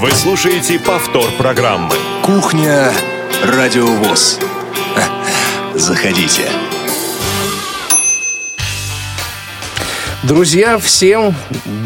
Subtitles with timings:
[0.00, 1.94] Вы слушаете повтор программы.
[2.22, 2.90] Кухня
[3.44, 4.38] Радиовоз.
[5.74, 6.48] Заходите.
[10.22, 11.34] Друзья, всем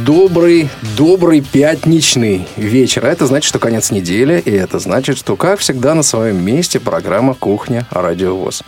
[0.06, 3.04] добрый, добрый пятничный вечер.
[3.04, 6.78] А это значит, что конец недели, и это значит, что, как всегда, на своем месте
[6.78, 7.84] программа «Кухня.
[7.90, 8.62] Радиовоз».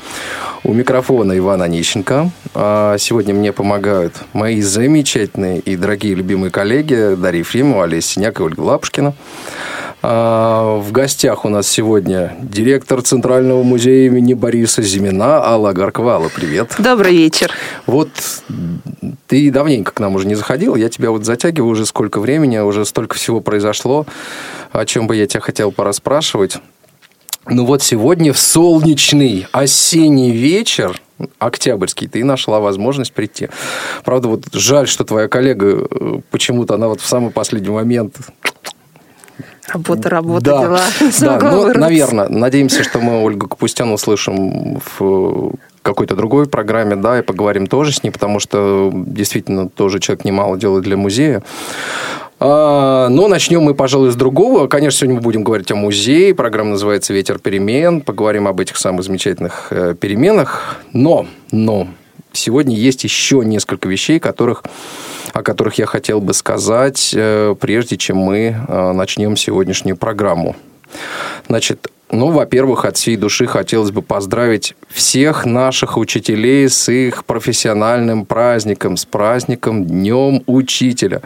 [0.67, 2.29] У микрофона Иван Онищенко.
[2.53, 8.43] А сегодня мне помогают мои замечательные и дорогие любимые коллеги Дарья Ефремова, Олеся Синяк и
[8.43, 9.15] Ольга Лапушкина.
[10.03, 16.31] А, в гостях у нас сегодня директор Центрального музея имени Бориса Зимина Алла Гарквала.
[16.35, 16.75] Привет.
[16.79, 17.53] Добрый вечер.
[17.87, 18.09] Вот
[19.29, 20.75] ты давненько к нам уже не заходил.
[20.75, 24.05] Я тебя вот затягиваю уже сколько времени, уже столько всего произошло,
[24.73, 26.59] о чем бы я тебя хотел пораспрашивать.
[27.49, 31.01] Ну вот сегодня в солнечный осенний вечер,
[31.39, 33.49] октябрьский, ты нашла возможность прийти.
[34.05, 38.17] Правда, вот жаль, что твоя коллега э, почему-то, она вот в самый последний момент
[39.69, 40.81] Работа, работа, да, дела.
[41.21, 42.29] Да, ну, наверное.
[42.29, 48.03] Надеемся, что мы Ольгу Капустян услышим в какой-то другой программе, да, и поговорим тоже с
[48.03, 51.43] ней, потому что действительно тоже человек немало делает для музея.
[52.39, 54.67] А, но начнем мы, пожалуй, с другого.
[54.67, 56.35] Конечно, сегодня мы будем говорить о музее.
[56.35, 58.03] Программа называется «Ветер перемен».
[58.03, 60.77] Поговорим об этих самых замечательных э, переменах.
[60.93, 61.89] Но, но,
[62.33, 64.65] сегодня есть еще несколько вещей, которых
[65.33, 70.57] о которых я хотел бы сказать, э, прежде чем мы э, начнем сегодняшнюю программу.
[71.49, 78.27] Значит, ну, во-первых, от всей души хотелось бы поздравить всех наших учителей с их профессиональным
[78.27, 81.23] праздником, с праздником Днем Учителя.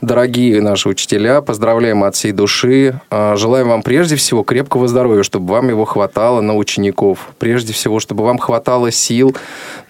[0.00, 3.00] Дорогие наши учителя, поздравляем от всей души.
[3.10, 7.28] Э, желаем вам прежде всего крепкого здоровья, чтобы вам его хватало на учеников.
[7.38, 9.36] Прежде всего, чтобы вам хватало сил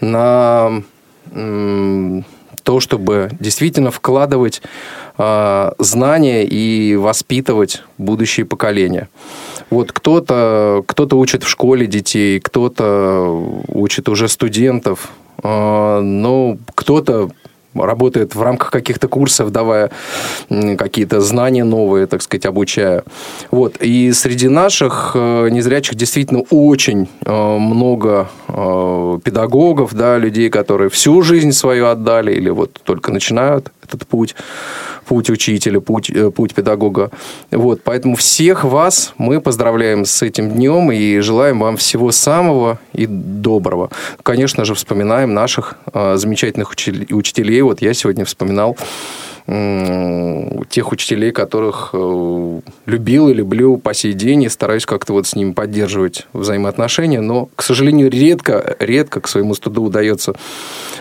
[0.01, 0.83] на
[2.67, 4.61] то, чтобы действительно вкладывать
[5.19, 9.09] э, знания и воспитывать будущее поколение.
[9.71, 15.11] Вот кто-то кто учит в школе детей, кто-то учит уже студентов,
[15.43, 17.31] э, но кто-то
[17.85, 19.91] работает в рамках каких-то курсов, давая
[20.49, 23.05] какие-то знания новые, так сказать, обучая.
[23.51, 23.77] Вот.
[23.81, 31.23] И среди наших э, незрячих действительно очень э, много э, педагогов, да, людей, которые всю
[31.23, 34.35] жизнь свою отдали или вот только начинают этот путь
[35.07, 37.11] путь учителя, путь, э, путь педагога.
[37.51, 43.07] Вот, поэтому всех вас мы поздравляем с этим днем и желаем вам всего самого и
[43.07, 43.91] доброго.
[44.23, 47.63] Конечно же, вспоминаем наших э, замечательных учителей.
[47.63, 48.77] Вот я сегодня вспоминал
[49.47, 55.37] тех учителей, которых э, любил и люблю по сей день, и стараюсь как-то вот с
[55.37, 60.35] ними поддерживать взаимоотношения, но, к сожалению, редко, редко к своему студу удается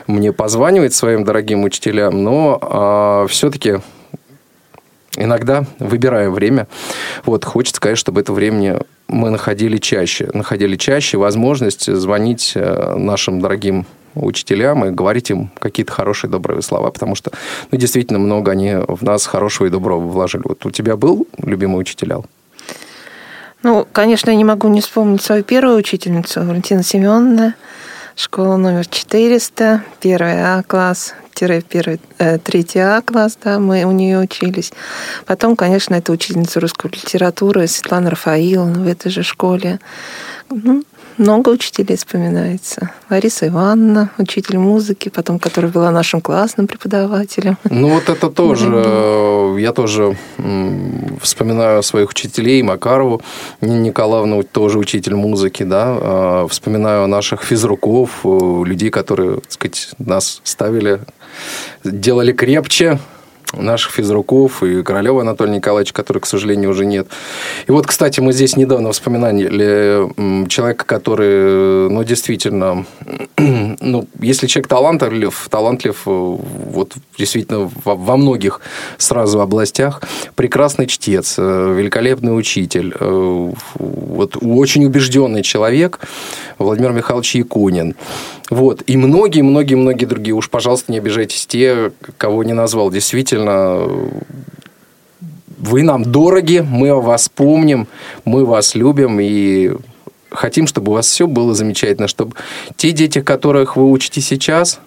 [0.05, 3.79] мне позванивать своим дорогим учителям, но а, все-таки
[5.17, 6.67] иногда выбираем время.
[7.25, 10.29] Вот, хочется, конечно, чтобы это время мы находили чаще.
[10.34, 16.92] Находили чаще возможность звонить э, нашим дорогим учителям и говорить им какие-то хорошие, добрые слова,
[16.92, 17.31] потому что,
[17.72, 20.44] ну, действительно, много они в нас хорошего и доброго вложили.
[20.46, 22.22] Вот у тебя был любимый учителя?
[23.64, 27.56] Ну, конечно, я не могу не вспомнить свою первую учительницу, Валентина Семеновна,
[28.16, 34.20] школа номер 400, первый А класс, первый, э, третий А класс, да, мы у нее
[34.20, 34.72] учились.
[35.26, 39.80] Потом, конечно, это учительница русской литературы Светлана Рафаиловна в этой же школе.
[40.50, 40.84] Ну,
[41.18, 42.92] много учителей вспоминается.
[43.09, 47.58] Лариса Ивановна, учитель музыки, потом, которая была нашим классным преподавателем.
[47.70, 50.18] Ну, вот это тоже, э, я тоже
[51.22, 53.22] вспоминаю своих учителей, Макарову
[53.62, 59.90] Нина Николаевна, тоже учитель музыки, да, э, вспоминаю наших физруков, э, людей, которые, так сказать,
[60.00, 61.00] нас ставили,
[61.84, 63.00] делали крепче,
[63.57, 67.07] наших физруков и Королева Анатолия Николаевича, который, к сожалению, уже нет.
[67.67, 72.85] И вот, кстати, мы здесь недавно вспоминали человека, который, ну, действительно,
[73.38, 78.61] ну, если человек талантлив, талантлив э, вот действительно во многих
[78.97, 80.01] сразу областях,
[80.35, 85.99] прекрасный чтец, э, великолепный учитель, э, вот очень убежденный человек
[86.58, 87.96] Владимир Михайлович Якунин.
[88.49, 88.84] Вот.
[88.85, 90.35] И многие-многие-многие другие.
[90.35, 92.91] Уж, пожалуйста, не обижайтесь те, кого не назвал.
[92.91, 93.45] Действительно,
[95.58, 97.88] вы нам дороги, мы о вас помним,
[98.24, 99.72] мы вас любим и
[100.30, 102.36] хотим, чтобы у вас все было замечательно, чтобы
[102.76, 104.80] те дети, которых вы учите сейчас,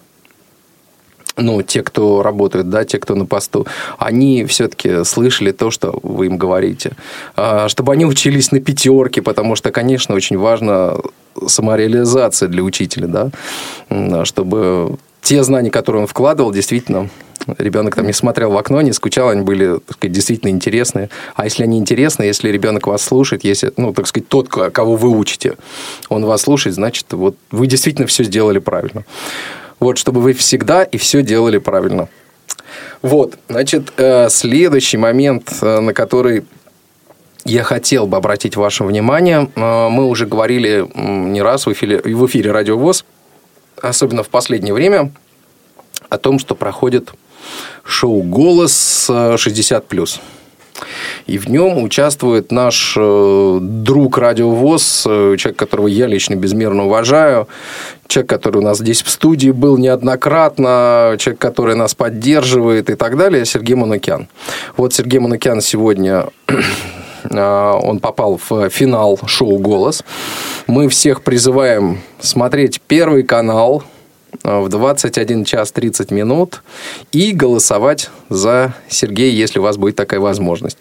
[1.37, 3.65] ну, те, кто работают, да, те, кто на посту,
[3.97, 6.91] они все-таки слышали то, что вы им говорите.
[7.35, 10.97] А, чтобы они учились на пятерке, потому что, конечно, очень важно
[11.47, 13.07] самореализация для учителя,
[13.89, 17.09] да, чтобы те знания, которые он вкладывал, действительно,
[17.57, 21.09] ребенок там не смотрел в окно, не скучал, они были, так сказать, действительно интересные.
[21.35, 25.09] А если они интересны, если ребенок вас слушает, если, ну, так сказать, тот, кого вы
[25.09, 25.55] учите,
[26.09, 29.05] он вас слушает, значит, вот вы действительно все сделали правильно.
[29.79, 32.09] Вот, чтобы вы всегда и все делали правильно.
[33.01, 36.43] Вот, значит, э, следующий момент, э, на который
[37.45, 39.49] я хотел бы обратить ваше внимание.
[39.55, 43.05] Э, мы уже говорили не раз в эфире, в эфире Радио ВОЗ,
[43.81, 45.11] особенно в последнее время,
[46.09, 47.11] о том, что проходит
[47.83, 50.19] шоу «Голос 60+.»
[51.27, 57.47] И в нем участвует наш э, друг Радиовоз, э, человек, которого я лично безмерно уважаю,
[58.07, 63.17] человек, который у нас здесь в студии был неоднократно, человек, который нас поддерживает и так
[63.17, 64.27] далее, Сергей Манукян.
[64.77, 66.61] Вот Сергей Манукян сегодня э,
[67.23, 70.03] он попал в финал шоу «Голос».
[70.67, 73.83] Мы всех призываем смотреть Первый канал,
[74.43, 76.61] Э, в 21 час 30 минут
[77.11, 80.77] и голосовать за Сергея, если у вас будет такая возможность.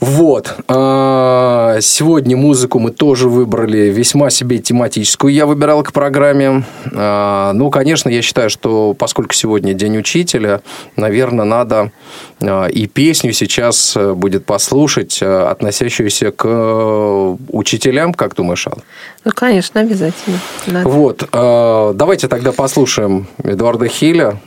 [0.00, 0.56] Вот.
[0.66, 5.32] А, сегодня музыку мы тоже выбрали весьма себе тематическую.
[5.32, 6.64] Я выбирал к программе.
[6.94, 10.62] А, ну, конечно, я считаю, что поскольку сегодня День учителя,
[10.96, 11.92] наверное, надо
[12.40, 18.82] а, и песню сейчас э, будет послушать, э, относящуюся к э, учителям, как думаешь, Алла?
[19.24, 20.38] Ну, конечно, обязательно.
[20.66, 20.88] Надо.
[20.88, 21.28] Вот.
[21.30, 24.40] Давайте тогда послушаем Эдуарда Хиля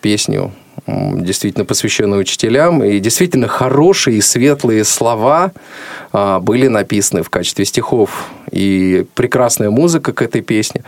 [0.00, 0.52] песню
[0.86, 2.82] действительно посвященный учителям.
[2.84, 5.52] И действительно хорошие и светлые слова
[6.12, 8.26] а, были написаны в качестве стихов.
[8.50, 10.82] И прекрасная музыка к этой песне.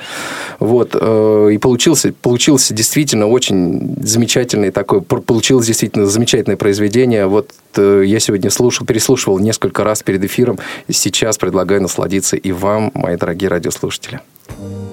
[0.61, 0.91] Вот.
[0.95, 7.27] Э, и получился, получился действительно очень замечательный такой, получилось действительно замечательное произведение.
[7.27, 10.59] Вот э, я сегодня слушал, переслушивал несколько раз перед эфиром.
[10.87, 14.21] И сейчас предлагаю насладиться и вам, мои дорогие радиослушатели.
[14.59, 14.88] Вновь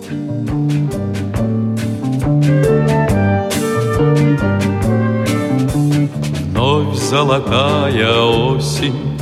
[7.05, 9.17] золотая осень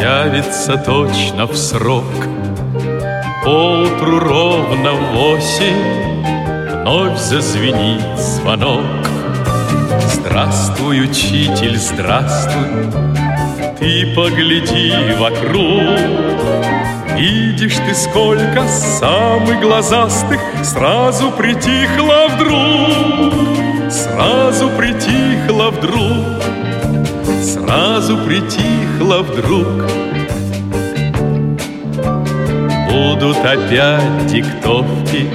[0.00, 2.04] Явится точно в срок.
[3.44, 6.08] Поутру ровно в восемь
[6.82, 8.82] Вновь зазвенит звонок.
[10.12, 12.90] Здравствуй, учитель, здравствуй.
[13.78, 16.00] Ты погляди вокруг.
[17.16, 23.68] Видишь ты, сколько самых глазастых Сразу притихло вдруг.
[23.90, 26.27] Сразу притихло вдруг,
[27.48, 29.66] сразу притихло вдруг.
[32.90, 35.26] Будут опять диктовки,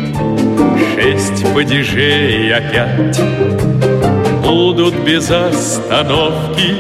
[0.94, 3.20] шесть падежей опять.
[4.44, 6.76] Будут без остановки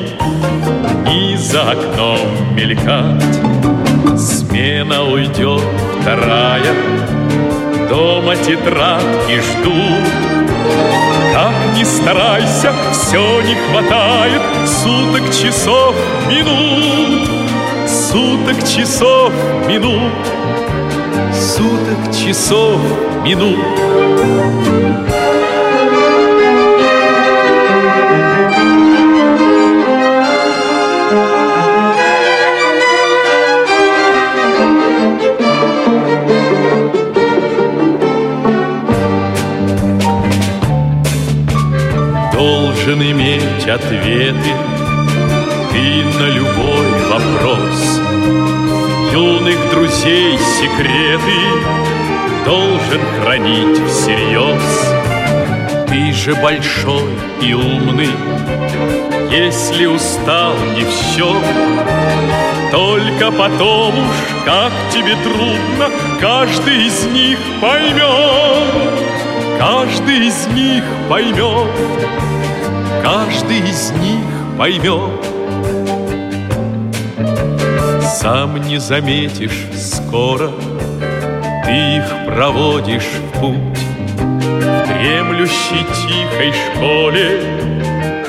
[1.12, 2.20] и за окном
[2.56, 4.20] мелькать.
[4.20, 5.64] Смена уйдет
[6.02, 6.74] вторая,
[7.90, 10.43] дома тетрадки ждут.
[11.76, 15.96] Ни старайся, все не хватает Суток, часов,
[16.28, 17.30] минут.
[17.88, 19.32] Суток, часов,
[19.68, 20.12] минут.
[21.34, 22.80] Суток, часов,
[23.24, 25.23] минут
[43.64, 44.54] иметь ответы
[45.72, 48.02] Ты на любой вопрос
[49.12, 51.40] Юных друзей секреты
[52.46, 54.94] Должен хранить всерьез.
[55.88, 57.08] Ты же большой
[57.42, 58.10] и умный
[59.32, 61.36] Если устал не все
[62.72, 65.90] Только потом уж, как тебе трудно
[66.20, 69.00] Каждый из них поймет
[69.60, 71.70] Каждый из них поймет
[73.04, 74.24] каждый из них
[74.58, 75.12] поймет.
[78.02, 80.50] Сам не заметишь скоро,
[81.66, 83.80] ты их проводишь в путь.
[84.16, 87.42] В дремлющей тихой школе,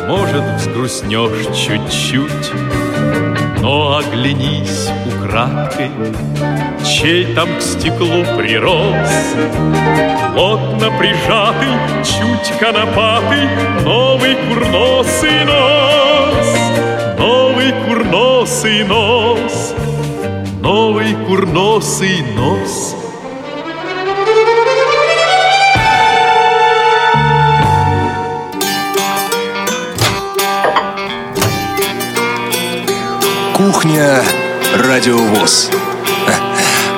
[0.09, 2.84] может, взгрустнешь чуть-чуть.
[3.65, 5.91] Но оглянись украдкой,
[6.85, 9.09] чей там к стеклу прирос.
[10.35, 11.73] Плотно прижатый,
[12.05, 13.49] чуть конопатый,
[13.83, 16.47] новый курносый нос.
[17.19, 19.75] Новый курносый нос,
[20.61, 23.04] новый курносый нос.
[33.85, 34.23] Кухня
[34.79, 35.69] Радиовоз.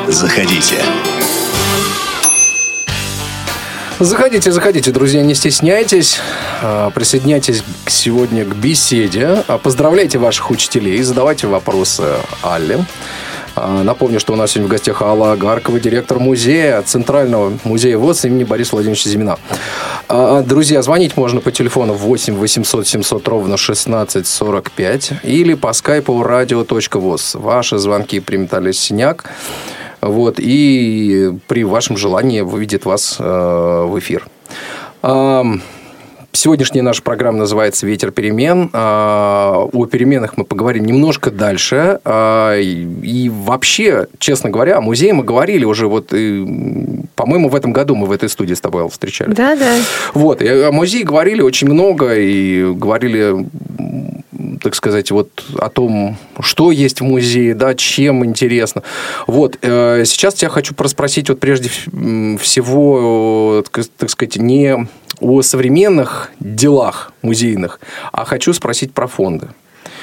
[0.07, 0.77] Заходите.
[3.99, 6.21] Заходите, заходите, друзья, не стесняйтесь.
[6.63, 9.43] А, Присоединяйтесь сегодня к беседе.
[9.49, 12.05] А, Поздравляйте ваших учителей, задавайте вопросы
[12.43, 12.85] Алле.
[13.57, 18.27] А, Напомню, что у нас сегодня в гостях Алла Агаркова, директор музея, Центрального музея ВОЗ
[18.27, 19.39] имени Бориса Владимировича Зимина.
[20.09, 26.13] А, Друзья, звонить можно по телефону 8 800 700 ровно 16 45 или по скайпу
[26.23, 27.41] radio.voz.
[27.41, 29.25] Ваши звонки примет Олег Синяк.
[30.01, 34.29] Вот, и при вашем желании выведет вас э, в эфир.
[35.03, 35.63] Ам,
[36.37, 38.69] Сегодняшняя наша программа называется «Ветер перемен».
[38.75, 41.99] А, О переменах мы поговорим немножко дальше.
[42.05, 46.45] А, И вообще, честно говоря, о музее мы говорили уже, вот, и,
[47.15, 49.35] по-моему, в этом году мы в этой студии с тобой встречались.
[49.35, 49.79] Да, да.
[50.13, 53.47] Вот, и о музее говорили очень много, и говорили,
[54.63, 58.83] так сказать, вот о том, что есть в музее, да, чем интересно.
[59.27, 64.89] Вот, э, сейчас тебя хочу проспросить вот прежде всего, э, так так сказать, не
[65.21, 67.81] о современных делах музейных,
[68.13, 69.49] а хочу спросить про фонды.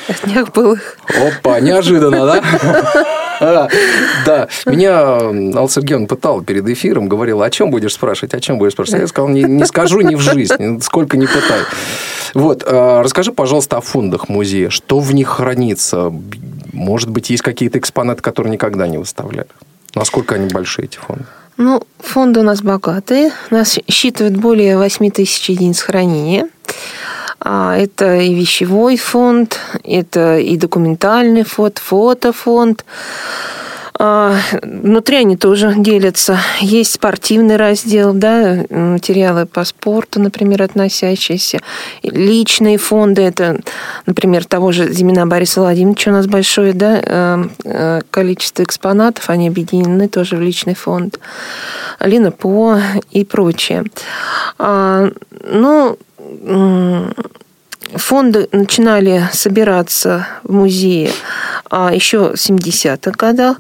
[0.08, 0.98] О днях былых.
[1.08, 3.14] Опа, неожиданно, да?
[3.44, 3.70] А,
[4.26, 5.20] Да, меня
[5.58, 9.02] Алла Сергеевна пытала перед эфиром, говорила, о чем будешь спрашивать, о чем будешь спрашивать.
[9.02, 11.62] Я сказал, не, скажу ни в жизнь, сколько не пытай.
[12.34, 14.70] Вот, а, расскажи, пожалуйста, о фондах музея.
[14.70, 16.12] Что в них хранится?
[16.72, 19.48] Может быть, есть какие-то экспонаты, которые никогда не выставляли?
[19.96, 21.26] Насколько они большие, эти фонды?
[21.58, 23.32] Ну, фонды у нас богатые.
[23.52, 26.48] Нас считывают более 8 тысяч единиц хранения.
[27.46, 32.86] А, Это и вещевой фонд, это и документальный фонд, фотофонд.
[34.00, 36.40] А, Внутри они тоже делятся.
[36.62, 41.60] Есть спортивный раздел, да, материалы по спорту, например, относящиеся.
[42.02, 43.60] Личные фонды, это,
[44.06, 49.50] например, того же Зимина Бориса Владимировича у нас большое да, э, э, количество экспонатов, они
[49.50, 51.20] объединены тоже в личный фонд.
[52.00, 52.80] Алина По
[53.12, 53.84] и прочее.
[54.58, 55.10] А,
[55.46, 55.98] Ну,
[57.96, 61.12] фонды начинали собираться в музее
[61.70, 63.58] а, еще в 70-х годах.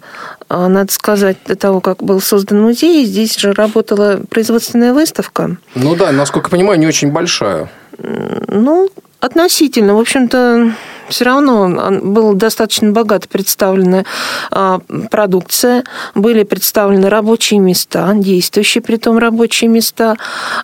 [0.49, 5.57] А, Надо сказать, до того, как был создан музей, здесь же работала производственная выставка.
[5.75, 7.69] Ну да, насколько я понимаю, не очень большая.
[7.97, 8.89] Ну,
[9.19, 9.95] относительно.
[9.95, 10.73] В общем-то,
[11.13, 14.03] все равно была достаточно богато представлена
[14.49, 14.79] а,
[15.11, 15.83] продукция,
[16.15, 20.15] были представлены рабочие места, действующие при том рабочие места,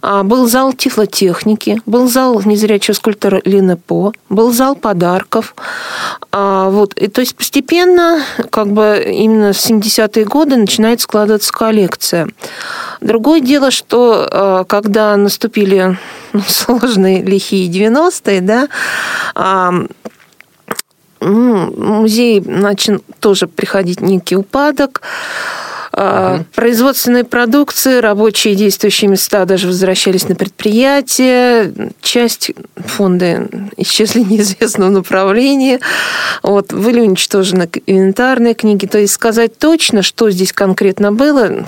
[0.01, 5.53] А, был зал тифлотехники, был зал незрячего скульптора Лины По, был зал подарков.
[6.31, 6.93] А, Вот.
[6.95, 12.29] И, то есть постепенно, как бы именно с 70-е годы начинает складываться коллекция.
[13.01, 15.97] Другое дело, что а, когда наступили
[16.33, 18.67] ну, сложные лихие 90-е, да,
[19.35, 19.73] а,
[21.21, 25.01] музей начал тоже приходить некий упадок.
[25.91, 31.73] А, Производственные продукции, рабочие действующие места даже возвращались на предприятия.
[32.01, 35.79] Часть фонда исчезли неизвестном направлении.
[36.43, 38.85] Вот, были уничтожены инвентарные книги.
[38.85, 41.65] То есть сказать точно, что здесь конкретно было,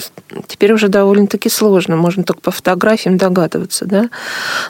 [0.47, 1.95] теперь уже довольно-таки сложно.
[1.95, 3.85] Можно только по фотографиям догадываться.
[3.85, 4.09] Да?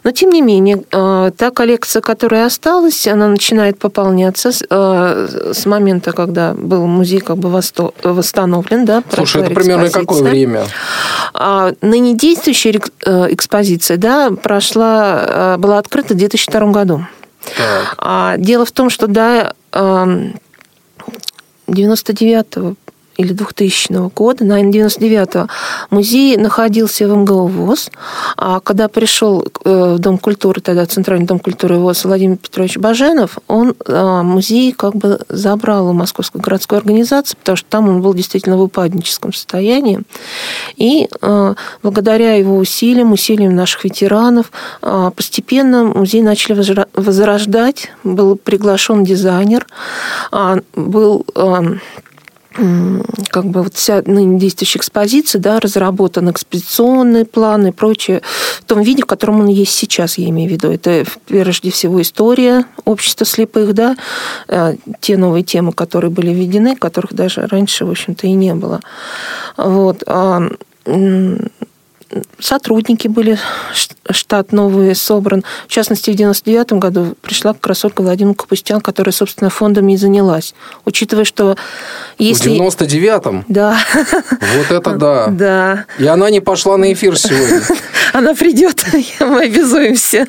[0.04, 6.12] Но, тем не менее, э, та коллекция, которая осталась, она начинает пополняться с, э, момента,
[6.12, 8.86] когда был музей как бы восстановлен.
[8.86, 10.66] Да, Слушай, это примерно какое время?
[11.34, 17.06] А, Ныне действующая э, экспозиция да, прошла, э, была открыта в 2002 году.
[17.58, 17.96] Так.
[17.98, 20.40] А дело в том, что до эм,
[21.68, 22.78] 99
[23.22, 25.50] или 2000 года, наверное, 99
[25.90, 27.90] музей находился в МГУ ВОЗ,
[28.38, 33.38] а когда пришел э, в Дом культуры, тогда Центральный дом культуры ВОЗ Владимир Петрович Баженов,
[33.48, 38.14] он э, музей как бы забрал у Московской городской организации, потому что там он был
[38.14, 40.00] действительно в упадническом состоянии.
[40.76, 44.52] И э, благодаря его усилиям, усилиям наших ветеранов,
[45.16, 46.54] постепенно музей начали
[46.94, 47.92] возрождать.
[48.04, 49.68] Был приглашен дизайнер,
[50.32, 51.26] а, был
[52.54, 58.22] как бы вот вся ныне действующая экспозиция, да, разработан экспозиционные планы и прочее
[58.60, 60.70] в том виде, в котором он есть сейчас, я имею в виду.
[60.70, 63.96] Это прежде всего история общества слепых, да,
[64.48, 68.82] э, те новые темы, которые были введены, которых даже раньше, в общем-то, и не было.
[69.58, 70.04] Вот.
[72.40, 73.38] Сотрудники были,
[74.10, 75.44] штат новый собран.
[75.68, 79.98] В частности, в 99 году пришла как раз Ольга Владимировна Капустян, которая, собственно, фондами и
[79.98, 80.54] занялась.
[80.86, 81.56] Учитывая, что
[82.18, 82.58] В если...
[82.60, 83.46] 99-м?
[83.48, 85.28] Да, Вот это да.
[85.28, 85.86] да.
[86.00, 87.62] И она не пошла на эфир сегодня.
[88.14, 88.86] Она придет,
[89.22, 90.28] мы обязуемся.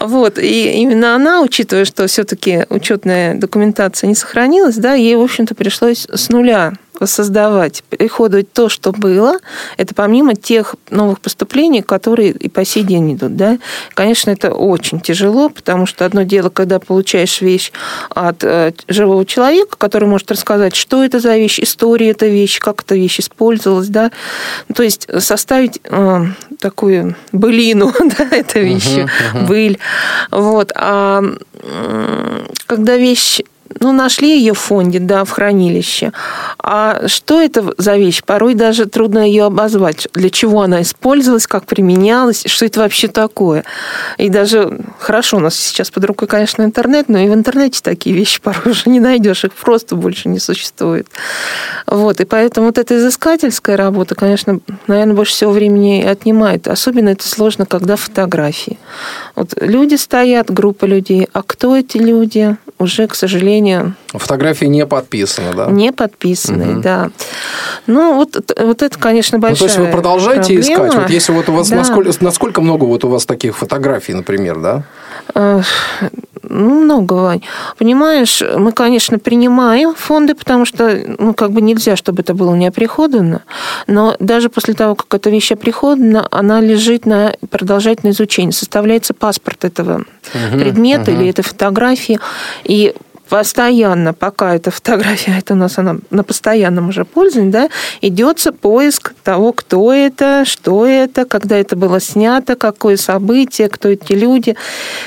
[0.00, 0.38] Вот.
[0.38, 6.06] И именно она, учитывая, что все-таки учетная документация не сохранилась, да, ей, в общем-то, пришлось
[6.12, 9.38] с нуля воссоздавать, приходовать то, что было,
[9.76, 13.36] это помимо тех новых поступлений, которые и по сей день идут.
[13.36, 13.58] Да?
[13.94, 17.72] Конечно, это очень тяжело, потому что одно дело, когда получаешь вещь
[18.10, 22.82] от э, живого человека, который может рассказать, что это за вещь, история этой вещи, как
[22.82, 24.12] эта вещь использовалась, да,
[24.72, 26.24] то есть составить э,
[26.60, 29.46] такую былину да, этой вещи, uh-huh, uh-huh.
[29.48, 29.78] быль.
[30.30, 30.70] Вот.
[30.76, 31.22] А
[32.66, 33.40] когда вещь
[33.80, 36.12] ну, нашли ее в фонде, да, в хранилище.
[36.58, 38.22] А что это за вещь?
[38.24, 40.08] Порой даже трудно ее обозвать.
[40.14, 43.64] Для чего она использовалась, как применялась, что это вообще такое.
[44.18, 48.14] И даже, хорошо, у нас сейчас под рукой, конечно, интернет, но и в интернете такие
[48.14, 51.08] вещи порой уже не найдешь, их просто больше не существует.
[51.86, 56.68] Вот, и поэтому вот эта изыскательская работа, конечно, наверное, больше всего времени отнимает.
[56.68, 58.78] Особенно это сложно, когда фотографии.
[59.34, 62.56] Вот люди стоят, группа людей, а кто эти люди?
[62.78, 63.61] Уже, к сожалению...
[64.12, 65.66] Фотографии не подписаны, да?
[65.66, 66.80] Не подписаны, угу.
[66.82, 67.10] да.
[67.86, 70.86] Ну, вот, вот это, конечно, большая Ну, то есть вы продолжаете проблема.
[70.86, 70.94] искать?
[70.94, 71.68] Вот если вот у вас...
[71.68, 71.76] Да.
[71.76, 74.84] Насколько, насколько много вот у вас таких фотографий, например, да?
[75.34, 77.42] Ну, много, Вань.
[77.78, 82.66] Понимаешь, мы, конечно, принимаем фонды, потому что, ну, как бы нельзя, чтобы это было не
[82.66, 83.42] оприходовано.
[83.86, 88.52] Но даже после того, как эта вещь оприходована, она лежит на продолжительное изучение.
[88.52, 90.04] Составляется паспорт этого
[90.34, 91.20] угу, предмета угу.
[91.20, 92.18] или этой фотографии.
[92.64, 92.94] И
[93.32, 97.68] постоянно, пока эта фотография, это у нас она на постоянном уже пользовании, да,
[98.02, 104.12] идется поиск того, кто это, что это, когда это было снято, какое событие, кто эти
[104.12, 104.54] люди.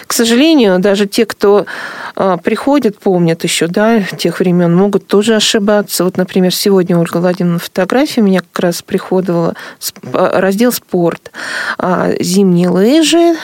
[0.08, 1.68] К сожалению, даже те, кто
[2.16, 6.04] а, приходят, помнят еще, да, тех времен, могут тоже ошибаться.
[6.04, 9.54] Вот, например, сегодня Ольга Владимировна фотография меня как раз приходила,
[10.14, 11.32] а, раздел «Спорт»,
[11.78, 13.36] а, зимние лыжи,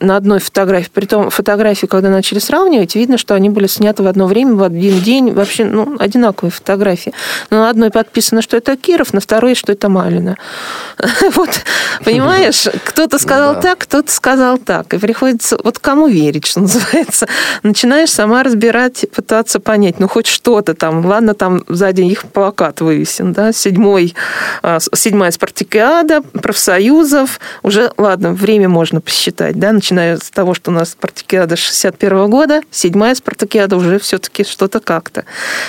[0.00, 4.06] на одной фотографии, при том фотографии, когда начали сравнивать, видно, что они были сняты в
[4.06, 7.12] одно время, в один день, вообще ну, одинаковые фотографии.
[7.50, 10.36] Но на одной подписано, что это Киров, на второй, что это Малина.
[11.34, 11.50] Вот,
[12.04, 14.94] понимаешь, кто-то сказал так, кто-то сказал так.
[14.94, 17.26] И приходится, вот кому верить, что называется.
[17.62, 21.04] Начинаешь сама разбирать, пытаться понять, ну, хоть что-то там.
[21.04, 24.14] Ладно, там сзади их плакат вывесен, да, седьмой,
[24.62, 27.40] а, седьмая спартакиада, профсоюзов.
[27.62, 32.60] Уже, ладно, время можно посчитать, да, начиная с того, что у нас спартакиада 61 года,
[32.72, 35.24] седьмая спартакиада уже все-таки что-то как-то.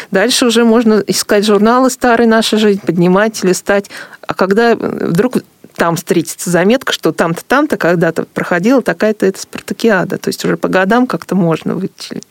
[0.09, 3.91] Дальше уже можно искать журналы старые наши жизнь, поднимать, листать.
[4.25, 5.37] А когда вдруг
[5.77, 10.17] там встретится заметка, что там-то, там-то когда-то проходила такая-то эта спартакиада.
[10.17, 12.23] То есть уже по годам как-то можно вычислить.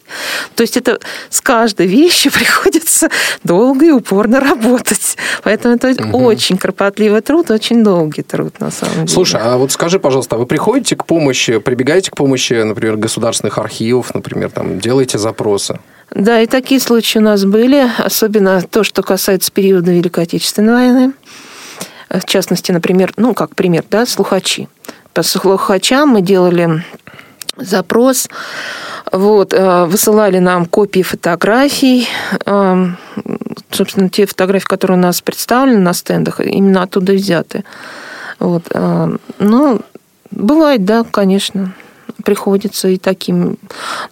[0.56, 0.98] То есть это
[1.30, 3.08] с каждой вещью приходится
[3.44, 5.16] долго и упорно работать.
[5.44, 6.24] Поэтому это угу.
[6.24, 9.08] очень кропотливый труд, очень долгий труд на самом деле.
[9.08, 13.58] Слушай, а вот скажи, пожалуйста, а вы приходите к помощи, прибегаете к помощи, например, государственных
[13.58, 15.78] архивов, например, там делаете запросы?
[16.10, 21.12] Да, и такие случаи у нас были, особенно то, что касается периода Великой Отечественной войны.
[22.08, 24.68] В частности, например, ну, как пример, да, слухачи.
[25.12, 26.84] По слухачам мы делали
[27.56, 28.28] запрос,
[29.12, 32.08] вот, э, высылали нам копии фотографий,
[32.44, 32.86] э,
[33.70, 37.64] собственно, те фотографии, которые у нас представлены на стендах, именно оттуда взяты.
[38.38, 38.64] Вот.
[38.70, 39.80] Э, ну,
[40.30, 41.72] бывает, да, конечно
[42.24, 43.56] приходится и таким.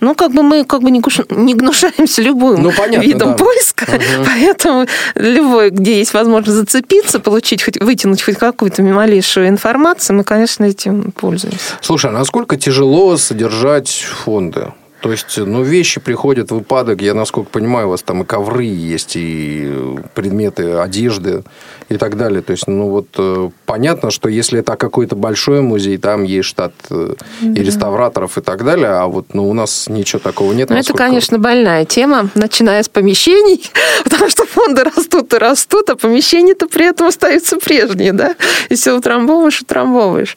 [0.01, 1.21] Ну, как бы мы как бы не, куш...
[1.31, 3.37] не гнушаемся любым ну, понятно, видом да.
[3.37, 4.25] поиска, угу.
[4.27, 10.65] поэтому любой, где есть возможность зацепиться, получить, хоть, вытянуть хоть какую-то малейшую информацию, мы, конечно,
[10.65, 11.59] этим пользуемся.
[11.81, 14.73] Слушай, а насколько тяжело содержать фонды?
[15.05, 17.03] То есть, ну, вещи приходят в упадок.
[17.03, 19.71] Я, насколько понимаю, у вас там и ковры есть, и
[20.15, 21.43] предметы одежды
[21.91, 22.41] и так далее.
[22.41, 26.73] То есть, ну, вот э, понятно, что если это какой-то большой музей, там есть штат
[26.89, 30.71] э, и реставраторов и так далее, а вот ну, у нас ничего такого нет.
[30.71, 33.71] Ну, это, конечно, больная тема, начиная с помещений,
[34.05, 38.37] потому что фонды растут и растут, а помещения-то при этом остаются прежние, да?
[38.71, 40.35] И все утрамбовываешь, утрамбовываешь.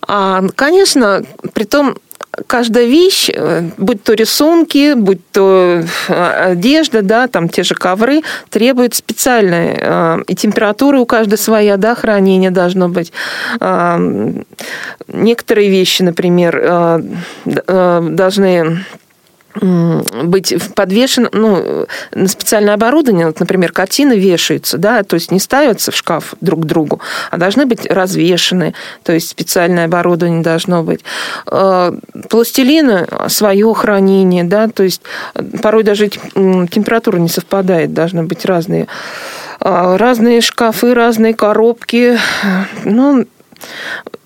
[0.00, 1.98] А, конечно, при том
[2.46, 8.22] каждая вещь, э, будь то рисунки, будь то э, одежда, да, там те же ковры,
[8.50, 13.12] требует специальной э, и температура у каждой своя, да, хранение должно быть.
[15.08, 17.02] Некоторые вещи, например,
[17.44, 18.84] должны
[19.54, 25.90] быть подвешен, ну, на специальное оборудование, вот, например, картины вешаются, да, то есть не ставятся
[25.90, 31.00] в шкаф друг к другу, а должны быть развешены, то есть специальное оборудование должно быть.
[31.46, 31.92] Э,
[32.28, 35.02] пластилины свое хранение, да, то есть
[35.62, 38.86] порой даже температура не совпадает, должны быть разные
[39.60, 42.18] э, разные шкафы, разные коробки.
[42.84, 43.26] Ну,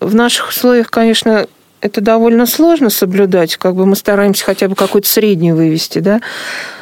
[0.00, 1.46] в наших условиях, конечно,
[1.82, 3.56] это довольно сложно соблюдать.
[3.56, 6.20] Как бы мы стараемся хотя бы какую-то среднюю вывести, да.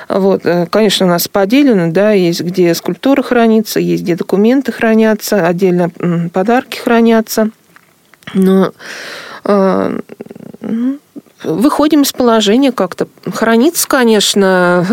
[0.08, 5.46] Вот, э, конечно, у нас поделено, да, есть где скульптура хранится, есть где документы хранятся,
[5.46, 5.90] отдельно
[6.32, 7.50] подарки хранятся.
[8.34, 8.72] Но
[9.44, 10.00] э,
[10.60, 10.98] ну,
[11.44, 13.08] выходим из положения как-то.
[13.32, 14.86] Хранится, конечно,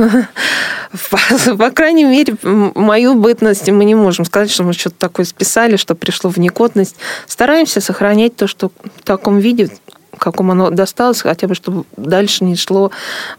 [1.57, 5.95] по крайней мере, мою бытность мы не можем сказать, что мы что-то такое списали, что
[5.95, 6.95] пришло в негодность.
[7.25, 9.69] Стараемся сохранять то, что в таком виде,
[10.17, 12.91] каком оно досталось, хотя бы чтобы дальше не шло,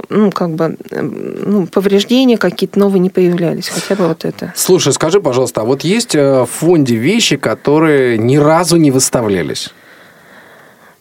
[0.09, 4.53] ну, как бы, ну, повреждения какие-то новые не появлялись, хотя бы вот это.
[4.57, 9.73] Слушай, скажи, пожалуйста, а вот есть э, в фонде вещи, которые ни разу не выставлялись?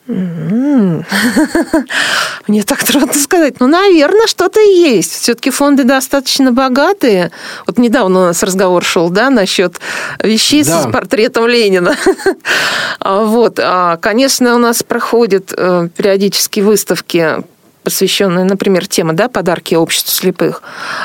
[2.48, 3.60] Мне так трудно сказать.
[3.60, 5.12] Ну, наверное, что-то есть.
[5.22, 7.32] Все-таки фонды достаточно богатые.
[7.65, 9.80] Вот недавно у нас разговор шел, да, насчет
[10.24, 10.84] вещей да.
[10.84, 11.96] с портретом Ленина.
[13.00, 13.60] А вот.
[13.62, 17.43] А, конечно, у нас проходят э, периодически выставки
[17.84, 20.62] посвященные, например, тема, да, подарки обществу слепых.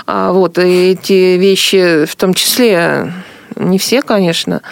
[0.06, 3.12] А вот и эти вещи, в том числе
[3.56, 4.62] не все, конечно,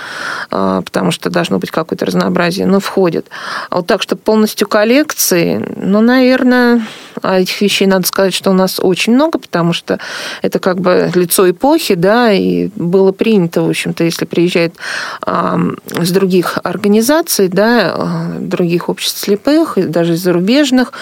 [0.51, 3.27] а, потому что должно быть какое-то разнообразие, но входят.
[3.71, 6.83] А вот так, что полностью коллекции, ну, наверное,
[7.23, 9.99] а этих вещей надо сказать, что у нас очень много, потому что
[10.43, 14.75] это как бы лицо эпохи, да, и было принято, в общем-то, если приезжает
[15.23, 15.59] а,
[16.01, 20.93] с других организаций, да, а, других обществ слепых, даже зарубежных,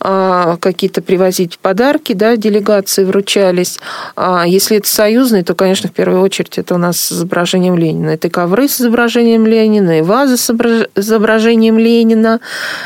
[0.00, 3.78] а, какие-то привозить подарки, да, делегации вручались.
[4.14, 8.10] А если это союзные, то, конечно, в первую очередь это у нас с изображением Ленина.
[8.10, 10.50] Это ковры с изображением Ленина, и вазы с
[10.94, 12.40] изображением Ленина,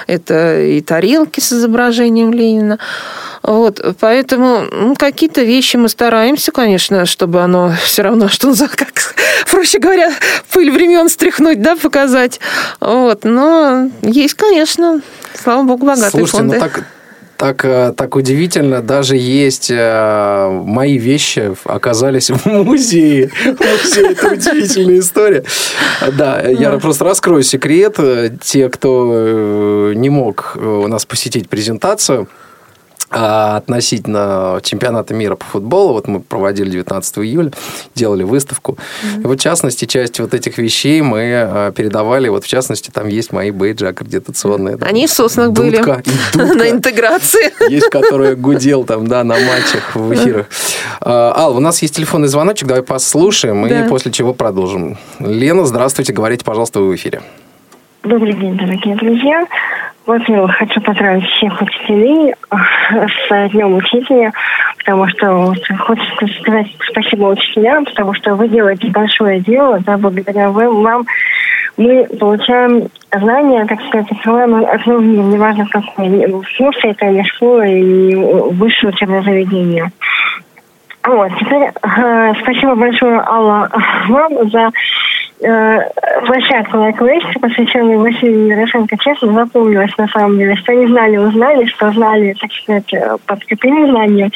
[0.06, 2.78] это и тарелки с изображением Ленина, правильно.
[3.42, 9.14] Вот, поэтому ну, какие-то вещи мы стараемся, конечно, чтобы оно все равно, что, как,
[9.50, 10.12] проще говоря,
[10.52, 12.40] пыль времен стряхнуть, да, показать.
[12.80, 15.00] Вот, но есть, конечно,
[15.34, 16.54] слава богу, богатые Слушайте, фонды.
[16.56, 16.84] Ну так
[17.40, 18.82] так, э, так удивительно.
[18.82, 23.30] Даже есть э, мои вещи оказались в музее.
[23.46, 25.44] Музей– это удивительная история.
[26.18, 27.96] Да, я просто раскрою секрет.
[28.42, 32.28] Те, кто э, не мог у нас посетить презентацию,
[33.10, 37.50] а относительно чемпионата мира по футболу, вот мы проводили 19 июля,
[37.94, 38.78] делали выставку.
[38.78, 39.22] Mm-hmm.
[39.22, 43.08] И вот, в частности, часть вот этих вещей мы а, передавали, вот, в частности, там
[43.08, 44.76] есть мои бейджи аккредитационные.
[44.76, 46.02] Там, Они в соснах были дудка,
[46.34, 47.52] на интеграции.
[47.68, 50.46] Есть, который гудел там, да, на матчах, в эфирах.
[51.00, 54.98] А, Ал, у нас есть телефонный звоночек, давай послушаем, и после чего продолжим.
[55.18, 57.22] Лена, здравствуйте, говорите, пожалуйста, вы в эфире.
[58.02, 59.46] Добрый день, дорогие друзья.
[60.10, 64.32] Во-первых, хочу поздравить всех учителей с Днем Учителя,
[64.78, 71.06] потому что хочется сказать спасибо учителям, потому что вы делаете большое дело, да, благодаря вам
[71.76, 78.16] мы получаем знания, так сказать, открываем мир, неважно какой, вкус это или школа, или
[78.52, 79.92] высшее учебное заведение.
[81.04, 83.70] Вот, теперь э, спасибо большое, Алла,
[84.08, 84.72] вам за
[85.42, 85.80] э,
[86.26, 90.56] площадку на квесте, посвященную Василию Ярошенко, честно запомнилась на самом деле.
[90.56, 94.30] Что не знали, узнали, что знали, так сказать, э, подкрепили знания.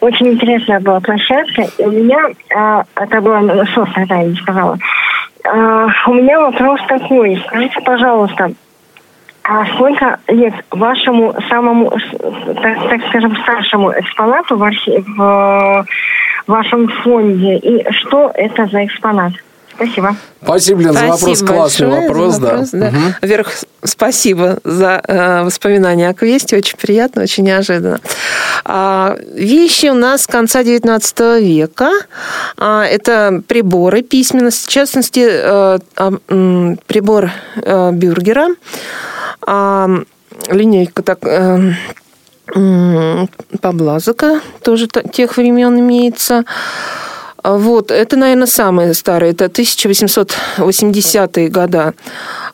[0.00, 1.66] Очень интересная была площадка.
[1.78, 4.78] И у меня, э, это было софт, да, я не сказала.
[5.44, 7.42] Э, у меня вопрос такой.
[7.46, 8.52] Скажите, пожалуйста,
[9.44, 14.70] а сколько лет вашему самому, так, так скажем, старшему экспонату в,
[15.16, 15.86] в
[16.46, 17.56] вашем фонде?
[17.56, 19.32] И что это за экспонат?
[19.78, 20.16] Спасибо.
[20.42, 21.42] Спасибо, Лен, за вопрос.
[21.42, 22.78] Классный вопрос, за вопрос, да.
[22.78, 22.88] да.
[22.88, 23.06] Угу.
[23.22, 23.52] Во-первых,
[23.84, 26.56] спасибо за э, воспоминания о квесте.
[26.56, 28.00] Очень приятно, очень неожиданно.
[28.64, 31.92] А, вещи у нас с конца XIX века.
[32.56, 37.30] А, это приборы письменности, в частности, э, э, прибор
[37.62, 38.48] э, Бюргера.
[39.46, 39.88] А,
[40.48, 41.18] линейка так...
[41.22, 41.72] Э,
[43.60, 46.44] Поблазока тоже тех времен имеется.
[47.48, 51.94] А вот, это, наверное, самые старые, это 1880-е года.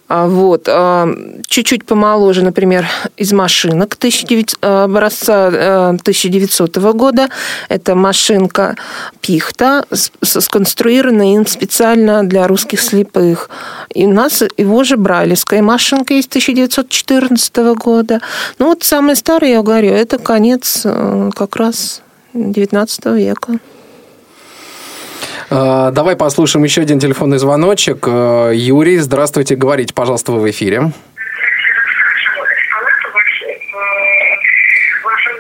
[0.07, 1.09] А вот, а,
[1.48, 7.28] чуть-чуть помоложе, например, из машинок 1900, образца 1900 года.
[7.68, 8.76] Это машинка
[9.20, 9.85] Пихта,
[10.22, 13.50] сконструированная им специально для русских слепых.
[13.92, 18.20] И у нас его же бралевская машинка есть 1914 года.
[18.61, 22.00] Ну вот самый старый, я говорю, это конец э, как раз
[22.33, 23.59] 19 века.
[25.50, 28.07] Э, давай послушаем еще один телефонный звоночек.
[28.07, 30.92] Э, Юрий, здравствуйте, говорите, пожалуйста, вы в эфире.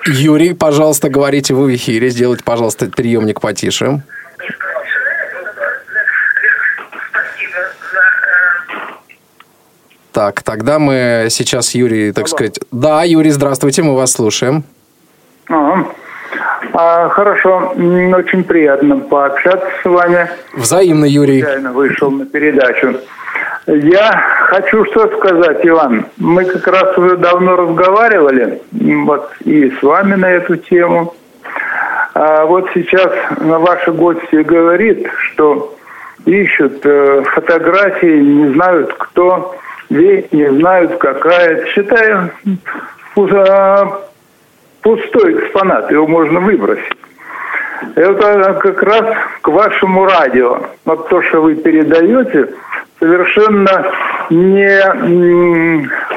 [0.06, 2.10] Юрий, пожалуйста, говорите вы в эфире.
[2.10, 4.02] Сделайте, пожалуйста, приемник потише.
[10.12, 12.36] Так, тогда мы сейчас Юрий, так Алло.
[12.36, 12.60] сказать...
[12.70, 14.62] Да, Юрий, здравствуйте, мы вас слушаем.
[15.48, 15.86] А,
[16.72, 20.28] А, хорошо, очень приятно пообщаться с вами.
[20.54, 21.42] Взаимно, Юрий.
[21.42, 22.96] Случайно вышел на передачу.
[23.66, 24.12] Я
[24.48, 26.06] хочу что сказать, Иван.
[26.18, 31.14] Мы как раз уже давно разговаривали, вот и с вами на эту тему.
[32.14, 35.76] А вот сейчас ваши гости говорит, что
[36.26, 39.56] ищут э, фотографии, не знают кто,
[39.90, 41.66] ведь не знают какая.
[41.66, 42.30] Считаю,
[44.84, 46.92] пустой экспонат, его можно выбросить.
[47.96, 50.60] Это как раз к вашему радио.
[50.84, 52.50] Вот то, что вы передаете,
[53.00, 53.90] совершенно
[54.30, 54.80] не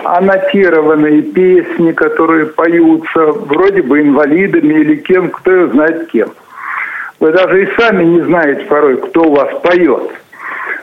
[0.03, 6.29] аннотированные песни, которые поются вроде бы инвалидами или кем, кто ее знает кем.
[7.19, 10.11] Вы даже и сами не знаете порой, кто у вас поет.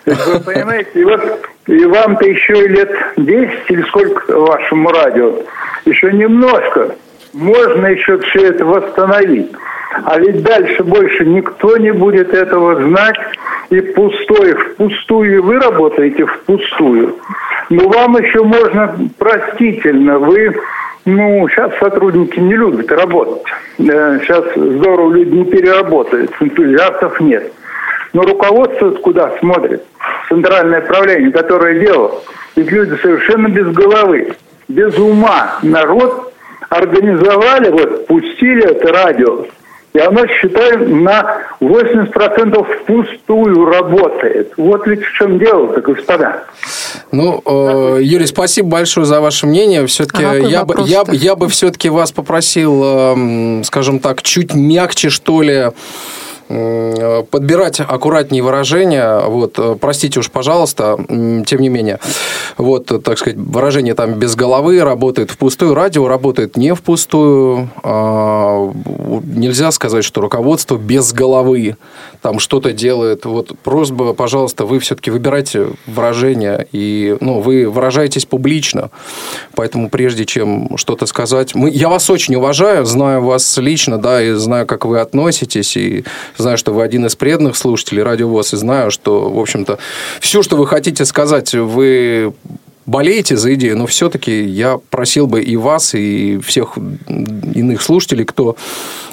[0.07, 5.35] Вы понимаете, и вот и вам-то еще лет 10 или сколько вашему радио,
[5.87, 6.95] еще немножко,
[7.35, 9.53] можно еще все это восстановить.
[10.05, 13.19] А ведь дальше больше никто не будет этого знать,
[13.71, 17.17] и пустое, впустую вы работаете впустую.
[17.71, 20.55] Но вам еще можно простительно, вы,
[21.05, 23.45] ну, сейчас сотрудники не любят работать.
[23.79, 27.53] Сейчас здорово люди не переработают, энтузиастов нет.
[28.13, 29.85] Но руководство куда смотрит?
[30.29, 32.23] Центральное правление, которое делало.
[32.57, 34.35] Ведь люди совершенно без головы,
[34.69, 35.59] без ума.
[35.63, 36.34] Народ
[36.69, 39.47] организовали, вот, пустили это радио,
[39.95, 44.53] и оно, считаю, на 80% впустую работает.
[44.57, 46.43] Вот ведь в чем дело-то, господа.
[47.13, 49.87] Ну, э, Юрий, спасибо большое за ваше мнение.
[49.87, 55.11] Все-таки а я, бы, я, я бы все-таки вас попросил, э, скажем так, чуть мягче,
[55.11, 55.71] что ли,
[57.31, 59.21] подбирать аккуратнее выражения.
[59.21, 61.99] Вот, э, простите уж, пожалуйста, тем не менее.
[62.57, 67.71] Вот, так сказать, выражение там без головы работает впустую, радио работает не впустую.
[67.83, 68.73] А,
[69.25, 71.77] нельзя сказать, что руководство без головы
[72.25, 73.27] там что-то делает.
[73.27, 78.91] Вот просьба, пожалуйста, вы все-таки выбирайте выражения, и ну, вы выражаетесь публично.
[79.55, 81.55] Поэтому прежде чем что-то сказать...
[81.55, 86.05] Мы, я вас очень уважаю, знаю вас лично, да, и знаю, как вы относитесь, и
[86.37, 89.79] Знаю, что вы один из преданных слушателей Радио ВОЗ, и знаю, что, в общем-то,
[90.21, 92.33] все, что вы хотите сказать, вы
[92.87, 98.57] болеете за идею, но все-таки я просил бы и вас, и всех иных слушателей, кто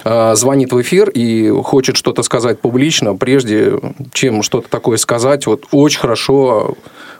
[0.03, 3.79] э, звонит в эфир и хочет что-то сказать публично, прежде
[4.13, 6.75] чем что-то такое сказать, вот очень хорошо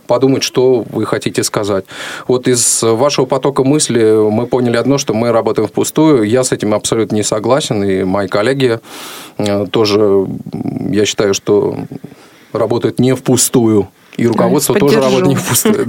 [0.08, 1.86] подумать, что вы хотите сказать.
[2.28, 6.24] Вот из вашего потока мысли мы поняли одно, что мы работаем впустую.
[6.24, 8.80] Я с этим абсолютно не согласен, и мои коллеги
[9.38, 10.28] э, тоже,
[10.90, 11.78] я считаю, что
[12.52, 13.88] работают не впустую.
[14.22, 15.02] И руководство Поддержу.
[15.02, 15.88] тоже работает не впустую.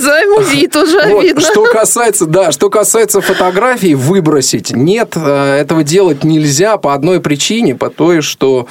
[0.00, 1.42] За музей тоже обидно.
[1.42, 4.70] Что касается, да, что касается фотографий, выбросить.
[4.70, 8.66] Нет, э, этого делать нельзя по одной причине, по той, что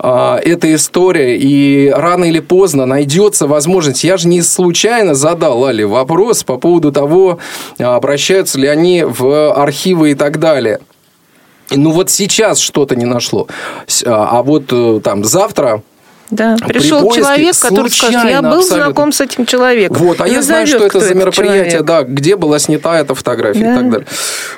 [0.00, 4.02] э, эта история, и рано или поздно найдется возможность.
[4.02, 7.38] Я же не случайно задал Али вопрос по поводу того,
[7.78, 10.80] обращаются ли они в архивы и так далее.
[11.70, 13.46] Ну вот сейчас что-то не нашло.
[14.04, 15.84] А вот э, там завтра
[16.30, 18.84] да, пришел поиске, человек, который скажет, я был абсолютно.
[18.84, 19.96] знаком с этим человеком.
[19.96, 23.72] Вот, а я знаю, что это за мероприятие, да, где была снята эта фотография да.
[23.72, 24.06] и так далее.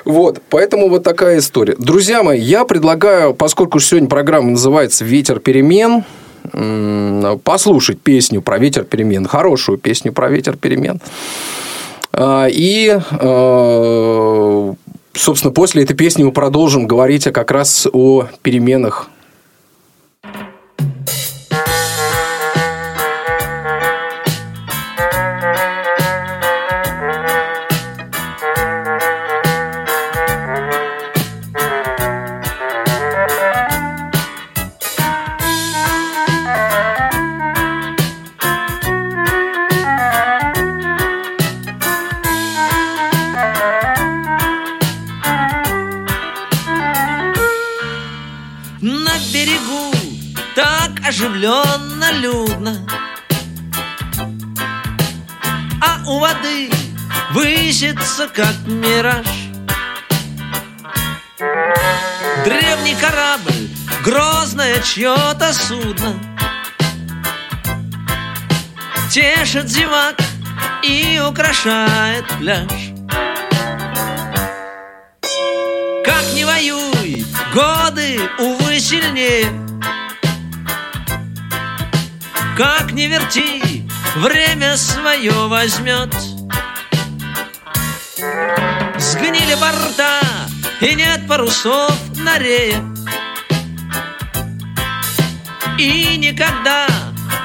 [0.05, 1.75] Вот, поэтому вот такая история.
[1.77, 6.03] Друзья мои, я предлагаю, поскольку сегодня программа называется «Ветер перемен»,
[7.43, 10.99] послушать песню про ветер перемен, хорошую песню про ветер перемен.
[12.11, 14.73] А, и, а,
[15.13, 19.09] собственно, после этой песни мы продолжим говорить как раз о переменах
[55.81, 56.69] А у воды
[57.31, 59.27] высится, как мираж.
[62.43, 63.69] Древний корабль,
[64.03, 66.13] грозное чье-то судно.
[69.11, 70.15] Тешит зевак
[70.83, 72.91] и украшает пляж.
[76.03, 79.47] Как не воюй, годы, увы, сильнее
[82.57, 86.13] как не верти, время свое возьмет.
[88.97, 90.19] Сгнили борта,
[90.81, 92.81] И нет парусов на рее
[95.77, 96.87] И никогда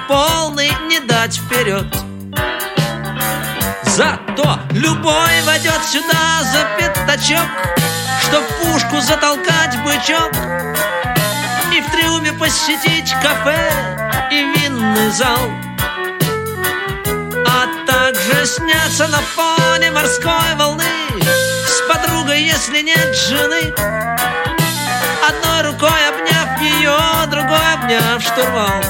[0.07, 1.87] полный не дать вперед.
[3.85, 7.49] Зато любой войдет сюда за пятачок
[8.23, 10.33] Чтоб пушку затолкать бычок.
[11.75, 13.99] И в триуме посетить кафе
[14.31, 14.43] и
[14.79, 15.51] винный зал.
[17.47, 20.85] А также сняться на фоне морской волны
[21.67, 23.75] С подругой, если нет жены.
[25.29, 26.97] Одной рукой обняв ее,
[27.31, 28.83] другой обняв штурвал.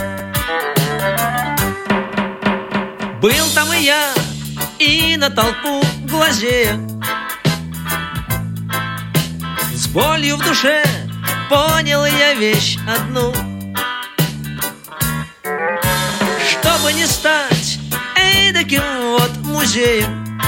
[3.20, 4.12] Был там и я,
[4.78, 6.78] и на толпу глазея
[9.74, 10.84] С болью в душе
[11.50, 13.32] понял я вещь одну
[16.88, 17.78] Чтобы не стать
[18.16, 20.40] эдаким вот музеем.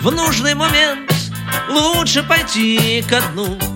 [0.00, 1.12] В нужный момент
[1.68, 3.75] лучше пойти ко дну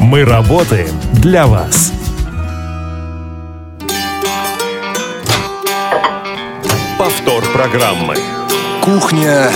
[0.00, 1.92] Мы работаем для вас.
[6.98, 8.16] Повтор программы.
[8.82, 9.50] Кухня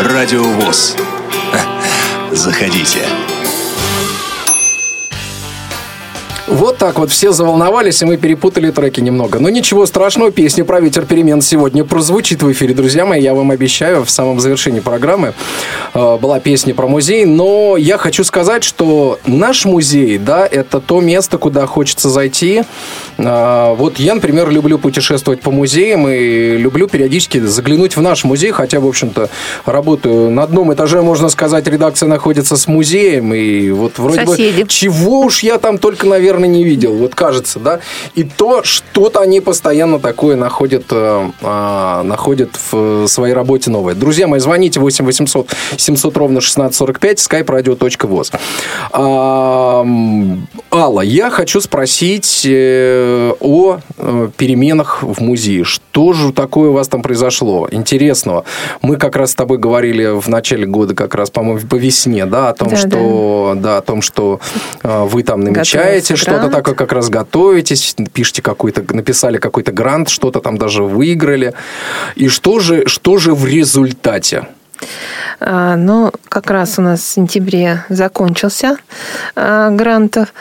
[0.00, 0.96] Радио ВОЗ.
[2.32, 3.00] Заходите.
[6.46, 9.40] Вот так вот все заволновались, и мы перепутали треки немного.
[9.40, 13.20] Но ничего страшного, песня про ветер перемен сегодня прозвучит в эфире, друзья мои.
[13.20, 15.34] Я вам обещаю, в самом завершении программы
[15.92, 17.24] э, была песня про музей.
[17.24, 22.62] Но я хочу сказать, что наш музей, да, это то место, куда хочется зайти.
[23.18, 28.52] Э, вот я, например, люблю путешествовать по музеям и люблю периодически заглянуть в наш музей,
[28.52, 29.30] хотя, в общем-то,
[29.64, 34.62] работаю на одном этаже, можно сказать, редакция находится с музеем, и вот вроде Соседи.
[34.62, 37.80] бы чего уж я там только, наверное, не видел, вот кажется, да,
[38.14, 43.94] и то, что-то они постоянно такое находят, э, а, находят в своей работе новое.
[43.94, 48.38] Друзья мои, звоните 8 800 700 ровно 1645, skype radio.voz.
[48.92, 49.86] А,
[50.70, 55.64] Алла, я хочу спросить э, о э, переменах в музее.
[55.64, 58.44] Что же такое у вас там произошло интересного?
[58.82, 62.50] Мы как раз с тобой говорили в начале года, как раз, по-моему, по весне, да,
[62.50, 64.40] о том, Да, что, да, о том, что
[64.82, 66.54] э, вы там намечаете, что-то грант.
[66.54, 71.54] такое как раз готовитесь, пишете какой-то, написали какой-то грант, что-то там даже выиграли.
[72.14, 74.46] И что же, что же в результате?
[75.40, 78.76] А, Ну, как раз у нас в сентябре закончился
[79.34, 80.32] а, грантов,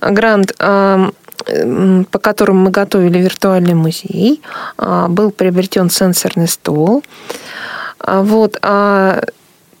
[0.00, 1.10] грант, а,
[2.10, 4.42] по которому мы готовили виртуальный музей.
[4.78, 7.04] Был приобретен сенсорный стол.
[8.04, 8.58] Вот.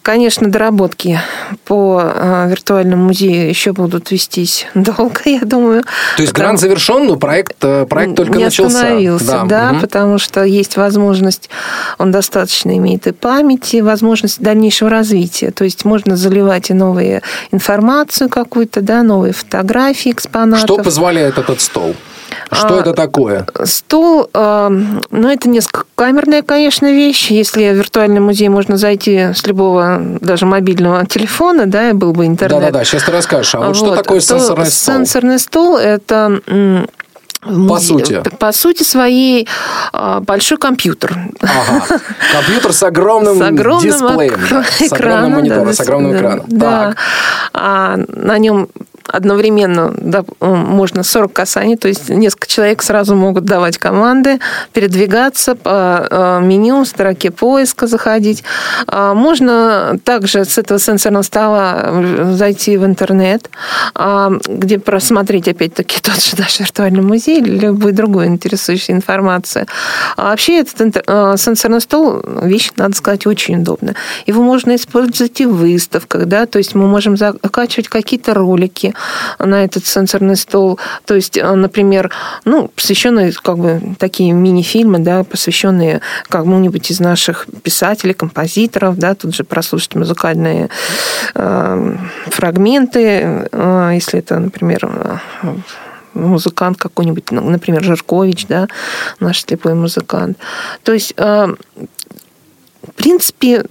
[0.06, 1.18] Конечно, доработки
[1.64, 5.82] по а, виртуальному музею еще будут вестись долго, я думаю.
[6.16, 8.82] То есть грант завершен, но проект, э, проект только не начался.
[8.82, 9.80] остановился, да, мгм.
[9.80, 11.50] потому что есть возможность,
[11.98, 15.50] он достаточно имеет и памяти, возможность дальнейшего развития.
[15.50, 20.66] То есть можно заливать и новую информацию какую-то, да, новые фотографии экспонатов.
[20.66, 21.96] Что позволяет этот стол?
[22.52, 23.46] Что А, это такое?
[23.64, 24.68] Стол, э,
[25.10, 27.30] ну, это несколько камерная, конечно, вещь.
[27.30, 32.26] Если в виртуальный музей можно зайти с любого, даже мобильного телефона, да, и был бы
[32.26, 32.60] интернет.
[32.60, 33.54] Да-да-да, сейчас ты расскажешь.
[33.54, 34.94] А вот, что Вот, такое то сенсорный стол?
[34.94, 36.40] Сенсорный стол– это
[37.68, 38.22] По сути.
[38.38, 39.46] По сути своей
[39.92, 41.16] а, большой компьютер.
[41.40, 42.00] Ага.
[42.32, 44.34] Компьютер с огромным, с огромным дисплеем.
[44.34, 46.44] эк- да, с огромным экраном, монитором, да, с огромным да, экраном.
[46.48, 46.94] Да.
[47.52, 48.68] А на нем
[49.08, 54.40] одновременно да, можно 40 касаний, то есть несколько человек сразу могут давать команды,
[54.72, 58.44] передвигаться по э, меню, строке поиска заходить.
[58.86, 61.90] А можно также с этого сенсорного стола
[62.32, 63.50] зайти в интернет,
[63.94, 69.66] а, где просмотреть опять-таки тот же наш виртуальный музей или любую другую интересующую информацию.
[70.16, 73.94] А вообще этот э, сенсорный стол вещь, надо сказать, очень удобная.
[74.26, 78.94] Его можно использовать и в выставках, да, то есть мы можем закачивать какие-то ролики,
[79.38, 80.78] на этот сенсорный стол.
[81.04, 82.10] То есть, э, например,
[82.44, 89.34] ну, посвященные как бы такие мини-фильмы, да, посвященные кому-нибудь из наших писателей, композиторов, да, тут
[89.34, 90.68] же прослушать музыкальные
[91.34, 95.16] э, фрагменты, э, если это, например, э,
[96.16, 98.68] музыкант какой-нибудь, например, Жиркович, да,
[99.20, 100.38] наш слепой музыкант.
[100.82, 101.54] То есть, э,
[102.82, 103.64] в принципе,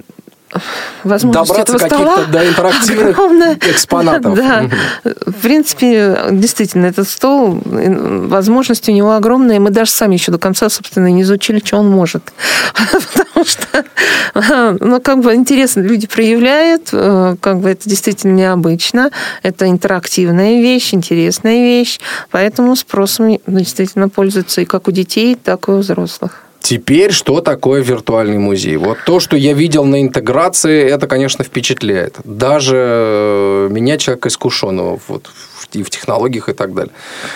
[1.03, 3.55] возможность Добраться этого стола до интерактивных огромная.
[3.55, 4.35] экспонатов.
[4.35, 4.69] Да.
[5.03, 9.59] В принципе, действительно, этот стол, возможности у него огромные.
[9.59, 12.33] Мы даже сами еще до конца, собственно, не изучили, что он может.
[13.13, 13.85] Потому что,
[14.79, 19.11] ну, как бы интересно, люди проявляют, э, как бы это действительно необычно.
[19.43, 21.99] Это интерактивная вещь, интересная вещь.
[22.31, 26.44] Поэтому спросом действительно пользуются и как у детей, так и у взрослых.
[26.65, 28.77] Теперь что такое виртуальный музей?
[28.77, 32.15] Вот то, что я видел на интеграции, это, конечно, впечатляет.
[32.23, 35.29] Даже э, меня, человека искушенного вот,
[35.73, 36.91] и в технологиях и так далее.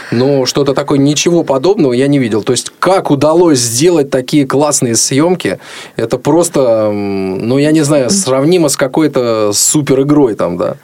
[0.10, 2.42] Но что-то такое, ничего подобного я не видел.
[2.42, 5.60] То есть, как удалось сделать такие классные съемки,
[5.96, 10.78] это просто, ну, я не знаю, сравнимо с какой-то супер игрой там, да.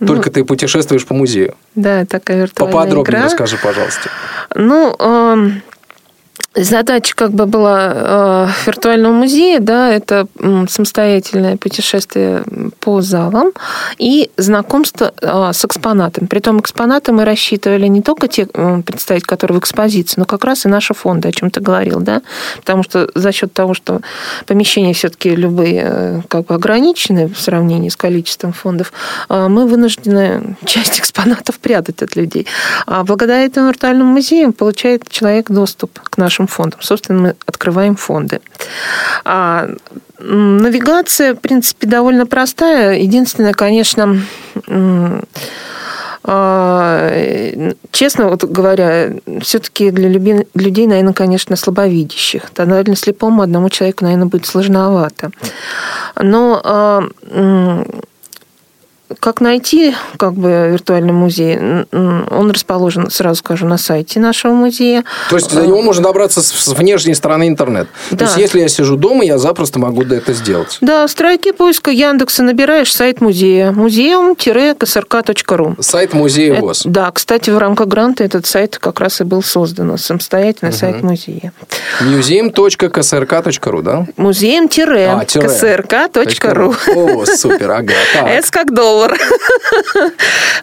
[0.00, 0.08] Ну.
[0.08, 1.54] Только ну, ты путешествуешь по музею.
[1.76, 3.26] Да, такая виртуальная Поподробнее игра.
[3.26, 4.10] расскажи, пожалуйста.
[4.56, 4.96] Ну,
[6.56, 10.28] Задача как бы была э, виртуального музея, да, это
[10.68, 12.44] самостоятельное путешествие
[12.78, 13.50] по залам
[13.98, 16.26] и знакомство э, с экспонатами.
[16.26, 20.64] Притом экспонаты мы рассчитывали не только те э, представить, которые в экспозиции, но как раз
[20.64, 22.22] и наши фонды, о чем ты говорил, да,
[22.58, 24.00] потому что за счет того, что
[24.46, 28.92] помещения все-таки любые э, как бы ограничены в сравнении с количеством фондов,
[29.28, 32.46] э, мы вынуждены часть экспонатов прятать от людей.
[32.86, 36.80] А благодаря этому виртуальному музею получает человек доступ к нашим нашим фондом.
[36.82, 38.40] Собственно, мы открываем фонды.
[39.24, 39.68] А
[40.18, 42.98] навигация, в принципе, довольно простая.
[42.98, 44.20] Единственное, конечно,
[46.26, 52.50] а, честно вот говоря, все-таки для людей, наверное, конечно, слабовидящих.
[52.54, 55.30] Тогда для слепому одному человеку, наверное, будет сложновато.
[56.22, 57.02] Но а,
[59.20, 61.58] как найти как бы виртуальный музей?
[61.92, 65.04] Он расположен, сразу скажу, на сайте нашего музея.
[65.30, 67.88] То есть до него можно добраться с внешней стороны интернет.
[68.10, 68.16] Да.
[68.18, 70.78] То есть если я сижу дома, я запросто могу это сделать.
[70.80, 73.72] Да, в строке поиска Яндекса набираешь сайт музея.
[73.72, 76.82] музеум-ксрк.ру Сайт музея ВОЗ.
[76.84, 79.98] да, кстати, в рамках гранта этот сайт как раз и был создан.
[79.98, 80.78] Самостоятельный угу.
[80.78, 81.52] сайт музея.
[82.00, 84.06] museum.ksrk.ru, да?
[84.16, 86.74] Музеем-ксрк.ру.
[86.94, 87.92] О, супер, ага.
[88.26, 89.20] Это как доллар доллар.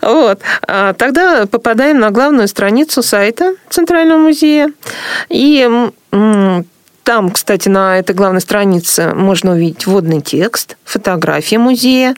[0.02, 0.40] Вот.
[0.68, 4.72] А тогда попадаем на главную страницу сайта Центрального музея.
[5.30, 5.70] И
[7.04, 12.16] там, кстати, на этой главной странице можно увидеть вводный текст, фотографии музея,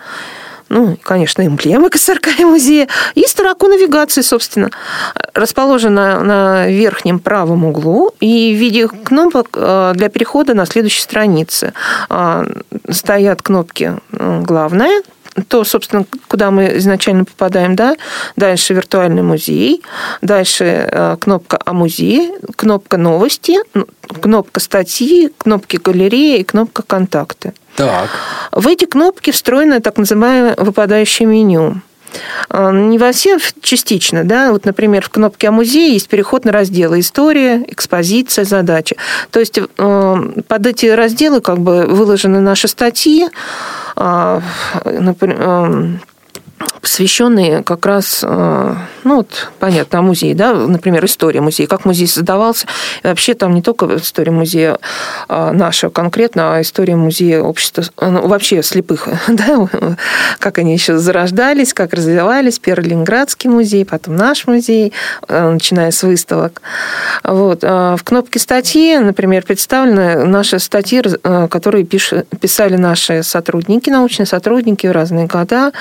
[0.69, 4.71] ну, конечно, эмблемы КСРК и музея, и строку навигации, собственно,
[5.33, 11.73] расположена на верхнем правом углу и в виде кнопок э, для перехода на следующей странице.
[12.09, 12.45] А,
[12.89, 15.03] стоят кнопки «Главная»,
[15.47, 17.95] то, собственно, куда мы изначально попадаем, да,
[18.35, 19.81] дальше виртуальный музей,
[20.21, 23.57] дальше э, кнопка о музее, кнопка новости,
[24.21, 27.53] кнопка статьи, кнопки галереи и кнопка контакты.
[27.75, 28.09] Так.
[28.51, 31.81] В эти кнопки встроено так называемое выпадающее меню.
[32.49, 36.51] Э, не во все частично, да, вот, например, в кнопке о музее есть переход на
[36.51, 38.95] разделы история, экспозиция, задача.
[39.31, 43.27] То есть э, под эти разделы как бы выложены наши статьи,
[43.95, 44.41] а,
[44.85, 45.99] например,
[46.83, 48.75] посвященные как раз, э,
[49.05, 52.67] ну вот, понятно, о музее, да, например, история музея, как музей создавался.
[53.03, 54.77] И вообще там не только история музея
[55.29, 59.69] а, наша конкретно, а история музея общества, ну, вообще слепых, да,
[60.39, 62.59] как они еще зарождались, как развивались.
[62.59, 64.91] Первый Ленинградский музей, потом наш музей,
[65.29, 66.61] э, начиная с выставок.
[67.23, 67.59] Вот.
[67.63, 74.25] А в кнопке статьи, например, представлены наши статьи, э, которые пишут, писали наши сотрудники, научные
[74.25, 75.71] сотрудники в разные года.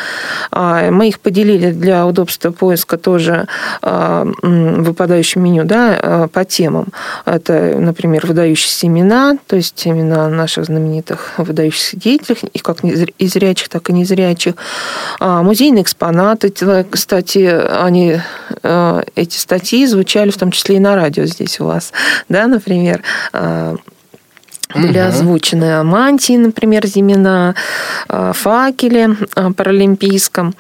[0.93, 3.47] А Мы их поделили для удобства поиска тоже
[3.81, 6.89] а, выпадающим меню да, а, по темам.
[7.25, 13.71] Это, например, выдающиеся имена, то есть имена наших знаменитых выдающихся деятелей, и как и зрячих,
[13.71, 14.55] так и незрячих.
[15.19, 16.53] Музейные экспонаты,
[16.91, 17.39] кстати,
[17.81, 18.21] они,
[19.15, 21.93] эти статьи звучали в том числе и на радио здесь у вас,
[22.29, 23.03] да, например,
[24.75, 25.09] были угу.
[25.09, 27.55] озвучены мантии, например, Зимина,
[28.09, 29.17] факели
[29.57, 30.55] паралимпийском.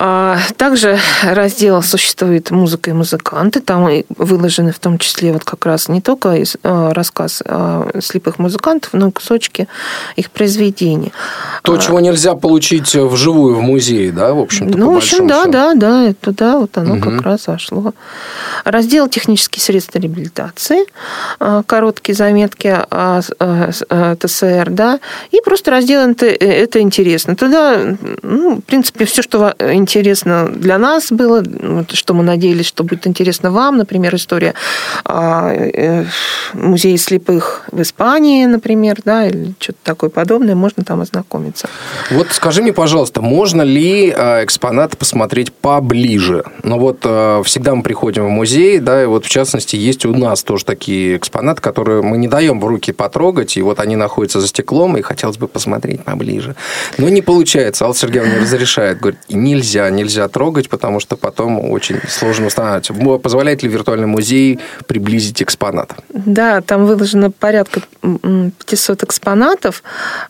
[0.00, 3.60] А также раздел существует «Музыка и музыканты».
[3.60, 7.42] Там выложены в том числе вот как раз не только а, рассказ
[8.00, 9.66] слепых музыкантов, но и кусочки
[10.14, 11.12] их произведений.
[11.64, 15.40] То, а, чего нельзя получить вживую в музее, да, в общем-то, Ну, в общем, да,
[15.40, 15.50] счету.
[15.50, 17.10] да, да, туда вот оно угу.
[17.10, 17.92] как раз зашло.
[18.64, 20.84] Раздел «Технические средства реабилитации»,
[21.66, 25.00] короткие заметки о ТСР, да,
[25.32, 27.34] и просто раздел «Это интересно».
[27.34, 31.42] Туда, ну, в принципе, все, что интересно для нас было,
[31.92, 34.54] что мы надеялись, что будет интересно вам, например, история
[35.04, 36.04] э,
[36.54, 41.68] музея слепых в Испании, например, да, или что-то такое подобное, можно там ознакомиться.
[42.10, 46.44] Вот скажи мне, пожалуйста, можно ли э, экспонаты посмотреть поближе?
[46.62, 50.14] Ну вот э, всегда мы приходим в музей, да, и вот в частности есть у
[50.14, 54.40] нас тоже такие экспонаты, которые мы не даем в руки потрогать, и вот они находятся
[54.40, 56.56] за стеклом, и хотелось бы посмотреть поближе.
[56.98, 57.84] Но не получается.
[57.84, 59.00] Алла Сергеевна разрешает.
[59.00, 63.22] Говорит, нельзя нельзя, нельзя трогать, потому что потом очень сложно устанавливать.
[63.22, 65.92] Позволяет ли виртуальный музей приблизить экспонат?
[66.08, 69.82] Да, там выложено порядка 500 экспонатов.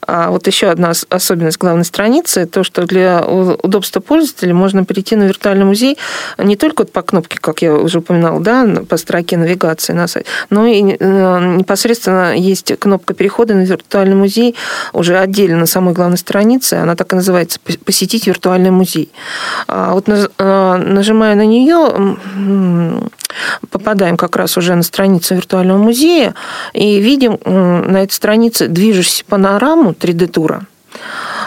[0.07, 5.25] А вот еще одна особенность главной страницы, то, что для удобства пользователя можно перейти на
[5.25, 5.99] виртуальный музей
[6.39, 10.67] не только по кнопке, как я уже упоминал, да, по строке навигации на сайт, но
[10.67, 14.55] и э, непосредственно есть кнопка перехода на виртуальный музей
[14.93, 16.75] уже отдельно на самой главной странице.
[16.75, 19.11] Она так и называется «Посетить виртуальный музей».
[19.67, 22.17] А вот а, нажимая на нее,
[23.71, 26.35] попадаем как раз уже на страницу виртуального музея
[26.73, 30.63] и видим на этой странице движущуюся панораму 3D-тура.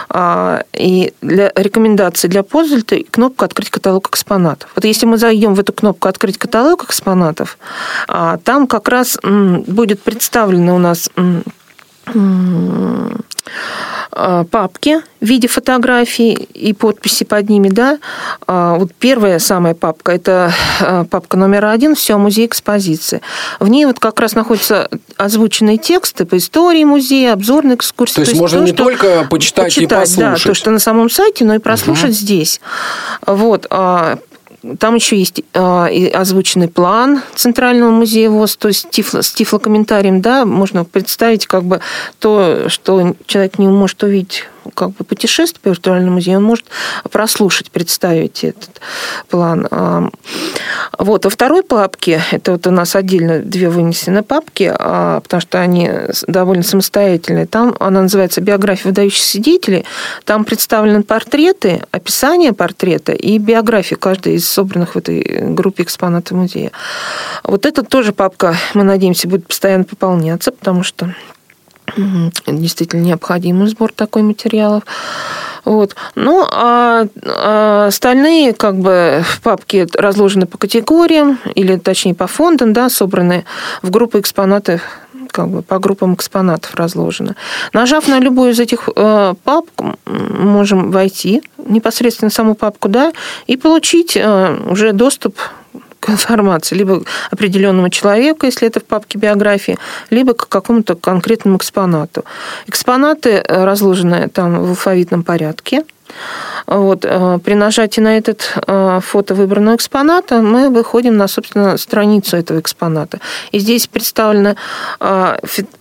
[0.08, 4.70] А, и для рекомендаций для пользователя кнопка «Открыть каталог экспонатов».
[4.74, 7.58] Вот если мы зайдем в эту кнопку «Открыть каталог экспонатов»,
[8.06, 11.10] там как раз будет представлено у нас
[14.50, 17.98] папки в виде фотографий и подписи под ними, да.
[18.46, 23.22] А, вот первая самая папка– это а, папка номер один «Все музей экспозиции».
[23.58, 28.16] В ней вот как раз находятся озвученные тексты по истории музея, обзорные экскурсии.
[28.16, 30.44] То есть, то есть можно то, не только почитать, почитать и послушать.
[30.44, 32.12] Да, то, что на самом сайте, но и прослушать угу.
[32.12, 32.60] здесь.
[33.26, 33.66] Вот.
[34.78, 40.44] Там еще есть а, озвученный план Центрального музея ВОЗ, то есть тифло, с тифлокомментарием, да,
[40.44, 41.80] можно представить как бы
[42.20, 44.44] то, что человек не может увидеть
[44.74, 46.66] как бы путешествие по виртуальному музею, он может
[47.10, 48.80] прослушать, представить этот
[49.28, 49.68] план.
[50.98, 51.24] Вот.
[51.24, 55.90] Во второй папке, это вот у нас отдельно две вынесены папки, а, потому что они
[56.26, 57.46] довольно самостоятельные.
[57.46, 59.84] Там она называется «Биография выдающихся деятелей».
[60.24, 66.72] Там представлены портреты, описание портрета и биография каждой из собранных в этой группе экспонатов музея.
[67.44, 71.14] Вот это тоже папка, мы надеемся, будет постоянно пополняться, потому что
[72.46, 74.84] действительно необходимый сбор такой материалов.
[75.64, 75.94] Вот.
[76.14, 82.72] Ну, а, а остальные как бы в папке разложены по категориям, или точнее по фондам,
[82.72, 83.44] да, собраны
[83.82, 84.80] в группы экспонатов
[85.32, 87.36] как бы по группам экспонатов разложено.
[87.72, 93.12] Нажав на любую из этих э, папок, можем войти непосредственно в саму папку, да,
[93.46, 95.38] и получить э, уже доступ
[96.10, 99.78] информации, либо к определенному человеку, если это в папке биографии,
[100.10, 102.24] либо к какому-то конкретному экспонату.
[102.66, 105.84] Экспонаты э, разложены там в алфавитном порядке.
[106.66, 107.04] Вот.
[107.04, 112.60] Э, при нажатии на этот э, фото выбранного экспоната мы выходим на, собственно, страницу этого
[112.60, 113.20] экспоната.
[113.50, 114.56] И здесь представлена
[115.00, 115.36] э,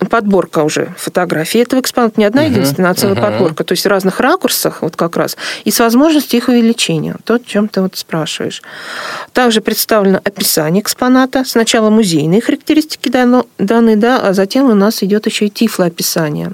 [0.10, 2.20] подборка уже фотографий этого экспоната.
[2.20, 3.64] Не одна единственная, а целая uh подборка.
[3.64, 7.16] То есть в разных ракурсах, вот как раз, и с возможностью их увеличения.
[7.24, 8.62] То, о чем ты вот спрашиваешь.
[9.34, 11.44] Также представлено описание экспоната.
[11.46, 16.54] Сначала музейные характеристики даны, да, а затем у нас идет еще и тифлоописание.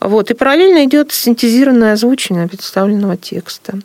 [0.00, 0.30] Вот.
[0.30, 3.78] И параллельно идет синтезированное озвучивание представленного текста.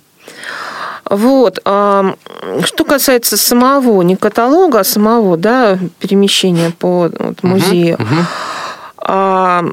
[1.10, 1.60] Вот.
[1.60, 7.98] Что касается самого, не каталога, а самого да, перемещения по вот, музею.
[7.98, 8.26] Uh-huh,
[8.98, 9.64] А,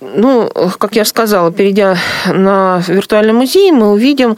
[0.00, 1.96] ну, как я сказала, перейдя
[2.26, 4.36] на виртуальный музей, мы увидим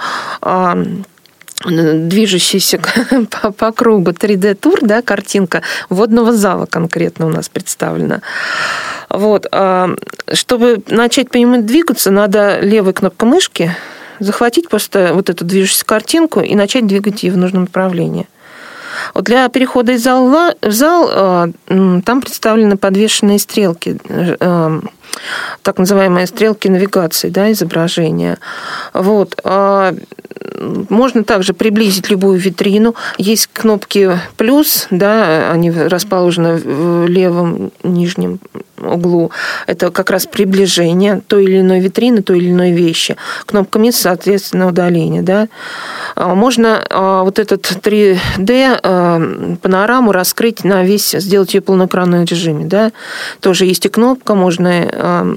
[1.65, 2.81] движущийся
[3.31, 8.21] по, по кругу 3D-тур, да, картинка водного зала конкретно у нас представлена.
[9.09, 9.47] Вот.
[9.53, 9.91] А,
[10.33, 13.77] чтобы начать по нему двигаться, надо левой кнопкой мышки
[14.19, 18.27] захватить просто вот эту движущуюся картинку и начать двигать ее в нужном направлении.
[19.15, 24.81] Вот для перехода из зала в зал э, там представлены подвешенные стрелки, э,
[25.63, 28.39] так называемые стрелки навигации, да, изображения.
[28.95, 29.39] Вот.
[29.45, 29.95] А,
[30.89, 32.95] Можно также приблизить любую витрину.
[33.19, 38.41] Есть кнопки плюс, да, они расположены в левом нижнем
[38.83, 39.30] углу.
[39.66, 43.16] Это как раз приближение той или иной витрины, той или иной вещи.
[43.47, 45.22] Кнопка минус, соответственно, удаление.
[45.22, 45.49] Да.
[46.16, 52.66] А, Можно а, вот этот 3D а, панораму раскрыть на весь, сделать ее полноэкранном режиме.
[52.66, 52.93] Да.
[53.41, 55.37] Тоже есть и кнопка, можно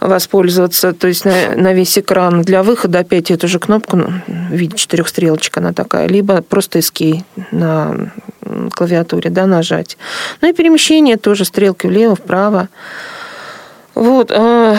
[0.00, 2.42] воспользоваться, то есть на, на весь экран.
[2.42, 7.22] Для выхода опять эту же кнопку ну, в виде четырехстрелочек она такая, либо просто Escape
[7.50, 8.12] на
[8.74, 9.96] клавиатуре, да, нажать.
[10.40, 12.68] Ну и перемещение тоже стрелки влево, вправо.
[13.94, 14.30] Вот.
[14.30, 14.76] а,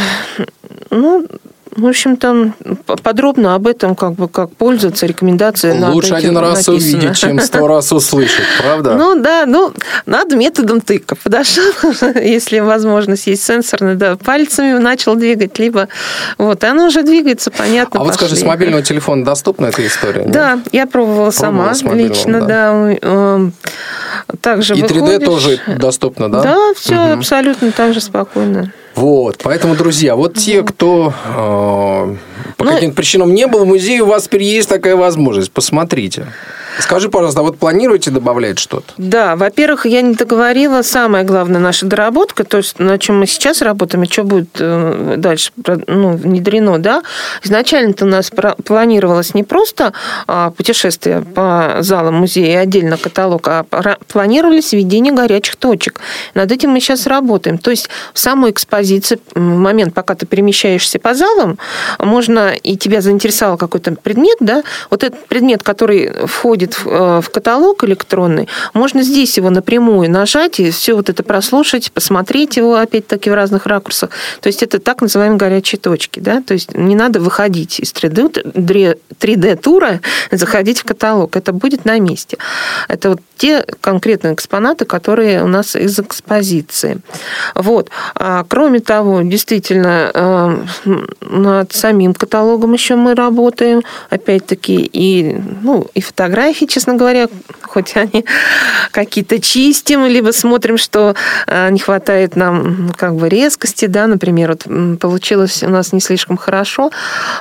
[0.89, 1.27] Ну,
[1.75, 2.53] в общем-то,
[3.03, 5.73] подробно об этом, как бы, как пользоваться, рекомендации.
[5.73, 6.75] на Лучше один раз написано.
[6.77, 8.95] увидеть, чем сто раз услышать, правда?
[8.95, 9.73] Ну да, ну
[10.05, 11.15] надо методом тыка.
[11.15, 11.63] Подошел,
[12.15, 15.87] если возможность есть сенсорный, да, пальцами начал двигать, либо
[16.37, 17.99] вот, и оно уже двигается, понятно.
[17.99, 20.21] а вот скажи, с мобильного телефона доступна эта история?
[20.23, 20.31] нет?
[20.31, 22.47] Да, я пробовала сама лично, да.
[22.47, 22.97] да.
[23.01, 23.53] Эм,
[24.41, 26.43] Также И 3D выходишь- тоже доступно, да?
[26.43, 28.71] Да, все абсолютно так же спокойно.
[28.95, 32.15] Вот, поэтому, друзья, вот те, кто э,
[32.57, 35.51] по Ну, каким-то причинам не был в музее, у вас теперь есть такая возможность.
[35.51, 36.27] Посмотрите.
[36.79, 38.93] Скажи, пожалуйста, а вот планируете добавлять что-то?
[38.97, 43.61] Да, во-первых, я не договорила, самая главная наша доработка, то есть на чем мы сейчас
[43.61, 45.51] работаем и что будет э, дальше
[45.87, 47.03] ну, внедрено, да.
[47.43, 48.31] Изначально-то у нас
[48.65, 49.93] планировалось не просто
[50.27, 53.65] а, путешествие по залам музея и отдельно каталог, а
[54.07, 55.99] планировались введение горячих точек.
[56.33, 57.57] Над этим мы сейчас работаем.
[57.57, 61.59] То есть в самой экспозиции, м, в момент, пока ты перемещаешься по залам,
[61.99, 67.29] можно, и тебя заинтересовал какой-то предмет, да, вот этот предмет, который входит в, э, в
[67.29, 73.29] каталог электронный, можно здесь его напрямую нажать и все вот это прослушать, посмотреть его, опять-таки,
[73.29, 74.09] в разных ракурсах.
[74.41, 78.97] То есть это так называемые горячие точки, да, то есть не надо выходить из 3D,
[79.19, 82.37] 3D-тура, заходить в каталог, это будет на месте.
[82.87, 86.99] Это вот те конкретные экспонаты, которые у нас из экспозиции.
[87.55, 87.89] Вот.
[88.15, 95.99] А кроме того, действительно, э, над самим каталогом еще мы работаем, опять-таки, и, ну, и
[95.99, 97.27] фотографии, честно говоря,
[97.61, 98.23] хоть они
[98.91, 101.15] какие-то чистим, либо смотрим, что
[101.47, 105.99] э, не хватает нам ну, как бы резкости, да, например, вот получилось у нас не
[105.99, 106.91] слишком хорошо,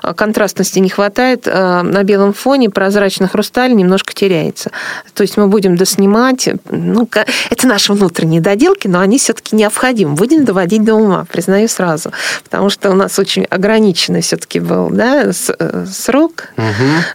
[0.03, 4.73] а контрастности не хватает, э, на белом фоне прозрачный хрусталь немножко теряется.
[5.15, 7.09] То есть мы будем доснимать, ну,
[7.51, 10.15] это наши внутренние доделки, но они все-таки необходимы.
[10.15, 12.11] Будем доводить до ума, признаю сразу,
[12.43, 15.33] потому что у нас очень ограниченный все-таки был да, э,
[15.91, 16.49] срок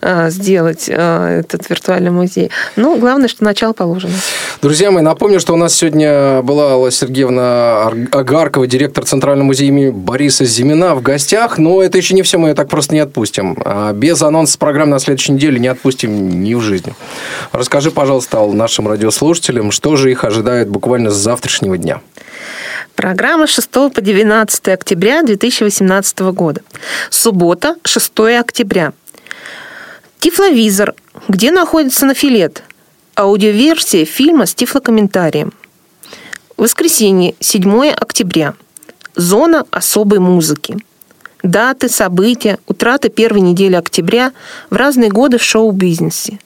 [0.01, 2.51] э, сделать э, этот виртуальный музей.
[2.75, 4.13] Ну, главное, что начало положено.
[4.61, 9.69] Друзья мои, напомню, что у нас сегодня была Алла Сергеевна Ар- Агаркова, директор Центрального музея
[9.69, 11.57] имени Бориса Зимина в гостях.
[11.57, 13.57] Но это еще не все, мы ее так просто не отпустим.
[13.65, 16.93] А Без анонса программы на следующей неделе не отпустим ни в жизни.
[17.51, 22.01] Расскажи, пожалуйста, Алла, нашим радиослушателям, что же их ожидает буквально с завтрашнего дня.
[22.97, 26.61] Программа с 6 по 12 октября 2018 года.
[27.11, 27.36] Суббота,
[27.83, 28.93] 6 октября.
[30.19, 30.95] Тифловизор.
[31.27, 32.63] Где находится нафилет?
[33.15, 35.53] Аудиоверсия фильма с тифлокомментарием.
[36.57, 38.55] Воскресенье, 7 октября.
[39.15, 40.77] Зона особой музыки.
[41.43, 44.33] Даты, события, утраты первой недели октября
[44.71, 46.39] в разные годы в шоу-бизнесе.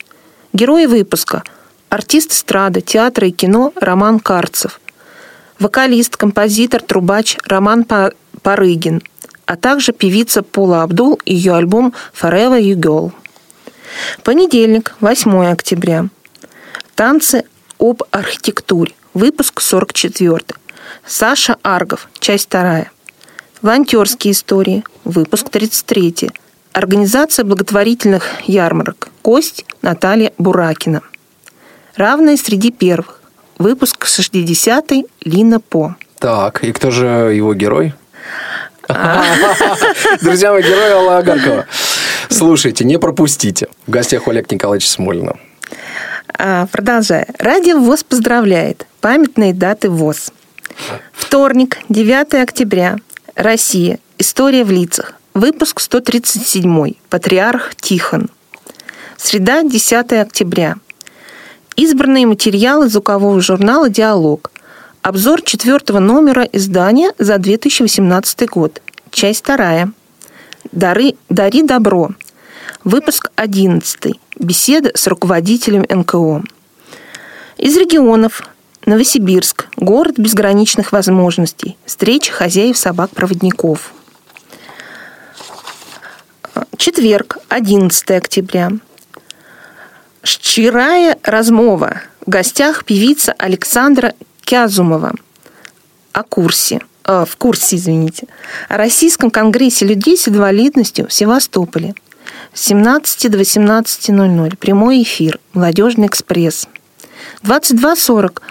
[0.52, 1.44] Герои выпуска.
[1.88, 4.82] Артист эстрады, театра и кино Роман Карцев.
[5.58, 8.12] Вокалист, композитор, трубач Роман Па-
[8.42, 9.02] Парыгин,
[9.52, 13.12] а также певица Пола Абдул и ее альбом «Forever You Girl».
[14.24, 16.08] Понедельник, 8 октября.
[16.96, 17.44] Танцы
[17.78, 18.94] об архитектуре.
[19.14, 20.40] Выпуск 44.
[21.06, 22.08] Саша Аргов.
[22.22, 22.86] Часть 2.
[23.62, 24.86] Волонтерские истории.
[25.04, 26.32] Выпуск 33.
[26.72, 29.10] Организация благотворительных ярмарок.
[29.22, 31.02] Кость Наталья Буракина.
[31.98, 33.20] Равные среди первых.
[33.58, 34.94] Выпуск 60.
[35.26, 35.98] Лина По.
[36.20, 37.94] Так, и кто же его герой?
[40.22, 41.66] Друзья мои, герой Алла Агаркова.
[42.30, 43.68] Слушайте, не пропустите.
[43.88, 45.36] В гостях Олег Николаевич Смолина.
[46.38, 47.28] А, Продолжая.
[47.38, 48.86] Радио ВОЗ поздравляет.
[49.00, 50.32] Памятные даты ВОЗ.
[51.14, 52.98] Вторник, 9 октября.
[53.36, 54.00] Россия.
[54.18, 55.14] История в лицах.
[55.34, 56.94] Выпуск 137.
[57.10, 58.30] Патриарх Тихон.
[59.18, 60.76] Среда, 10 октября.
[61.76, 64.52] Избранные материалы звукового журнала «Диалог».
[65.02, 68.84] Обзор четвертого номера издания за 2018 год.
[69.10, 69.92] Часть вторая.
[70.72, 72.12] Дары, «Дари добро».
[72.84, 74.20] Выпуск 11.
[74.38, 76.44] Беседа с руководителем НКО.
[77.58, 78.48] Из регионов.
[78.86, 79.70] Новосибирск.
[79.76, 81.78] Город безграничных возможностей.
[81.88, 83.94] Встреча хозяев собак-проводников.
[86.78, 88.70] Четверг, 11 октября.
[90.24, 92.02] Щирая размова.
[92.24, 94.14] В гостях певица Александра
[94.52, 95.14] Кязумова.
[96.12, 96.82] О курсе.
[97.06, 98.28] Э, в курсе, извините.
[98.68, 101.94] О Российском конгрессе людей с инвалидностью в Севастополе.
[102.54, 104.58] С 17 до 18.00.
[104.58, 105.40] Прямой эфир.
[105.54, 106.68] Молодежный экспресс.
[107.44, 108.42] 22.40.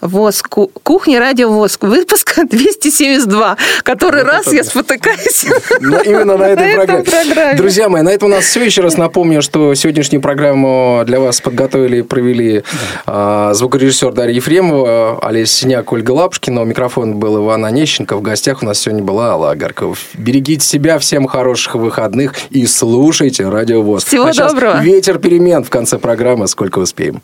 [0.00, 3.58] ВОЗ, кухня Радио ВОЗ, выпуск 272.
[3.82, 5.44] Который вот раз я спотыкаюсь.
[5.80, 7.04] Но именно на этой программе.
[7.04, 7.58] программе.
[7.58, 8.64] Друзья мои, на этом у нас все.
[8.64, 12.62] Еще раз напомню, что сегодняшнюю программу для вас подготовили и провели
[13.06, 16.62] э, звукорежиссер Дарья Ефремова, Олеся Синяк, Ольга Лапушкина.
[16.62, 18.16] У микрофона был Иван Онищенко.
[18.16, 19.94] В гостях у нас сегодня была Алла Агаркова.
[20.14, 24.06] Берегите себя, всем хороших выходных и слушайте Радио ВОЗ.
[24.06, 24.80] Всего а доброго.
[24.80, 27.20] Ветер перемен в конце программы, сколько успеем.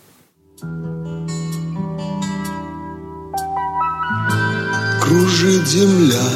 [5.00, 6.28] Кружит земля,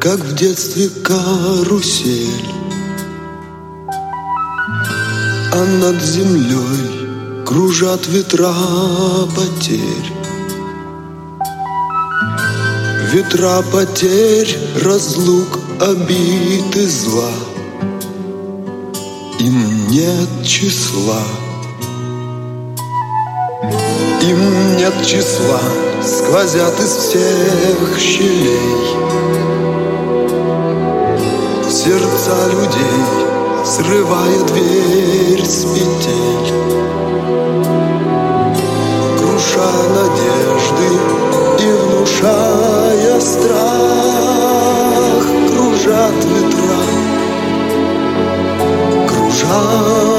[0.00, 2.48] как в детстве карусель.
[5.52, 8.52] А над землей кружат ветра
[9.36, 10.12] потерь.
[13.12, 17.30] Ветра потерь, разлук, обид зла.
[19.38, 21.22] Им нет числа
[24.22, 25.60] Им нет числа,
[26.02, 28.94] сквозят из всех щелей.
[31.70, 33.04] Сердца людей,
[33.64, 36.52] срывая дверь с петель.
[39.18, 40.88] Круша надежды
[41.60, 43.94] и внушая страх
[45.48, 46.82] Кружат ветра,
[49.08, 50.13] кружат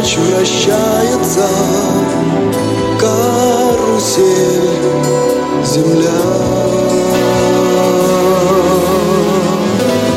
[0.00, 1.46] ночь вращается
[2.98, 4.24] карусель
[5.64, 6.22] земля.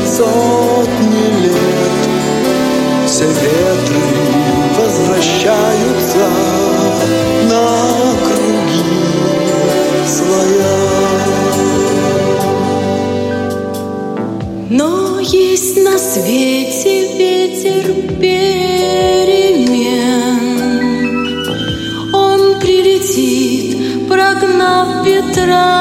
[0.06, 1.96] Сотни лет
[3.06, 4.06] все ветры
[4.78, 6.26] возвращаются
[7.50, 7.66] на
[8.24, 8.94] круги
[10.06, 10.78] своя.
[14.70, 18.73] Но есть на свете ветер перемен
[25.44, 25.73] Он прилетит, прогнав ветра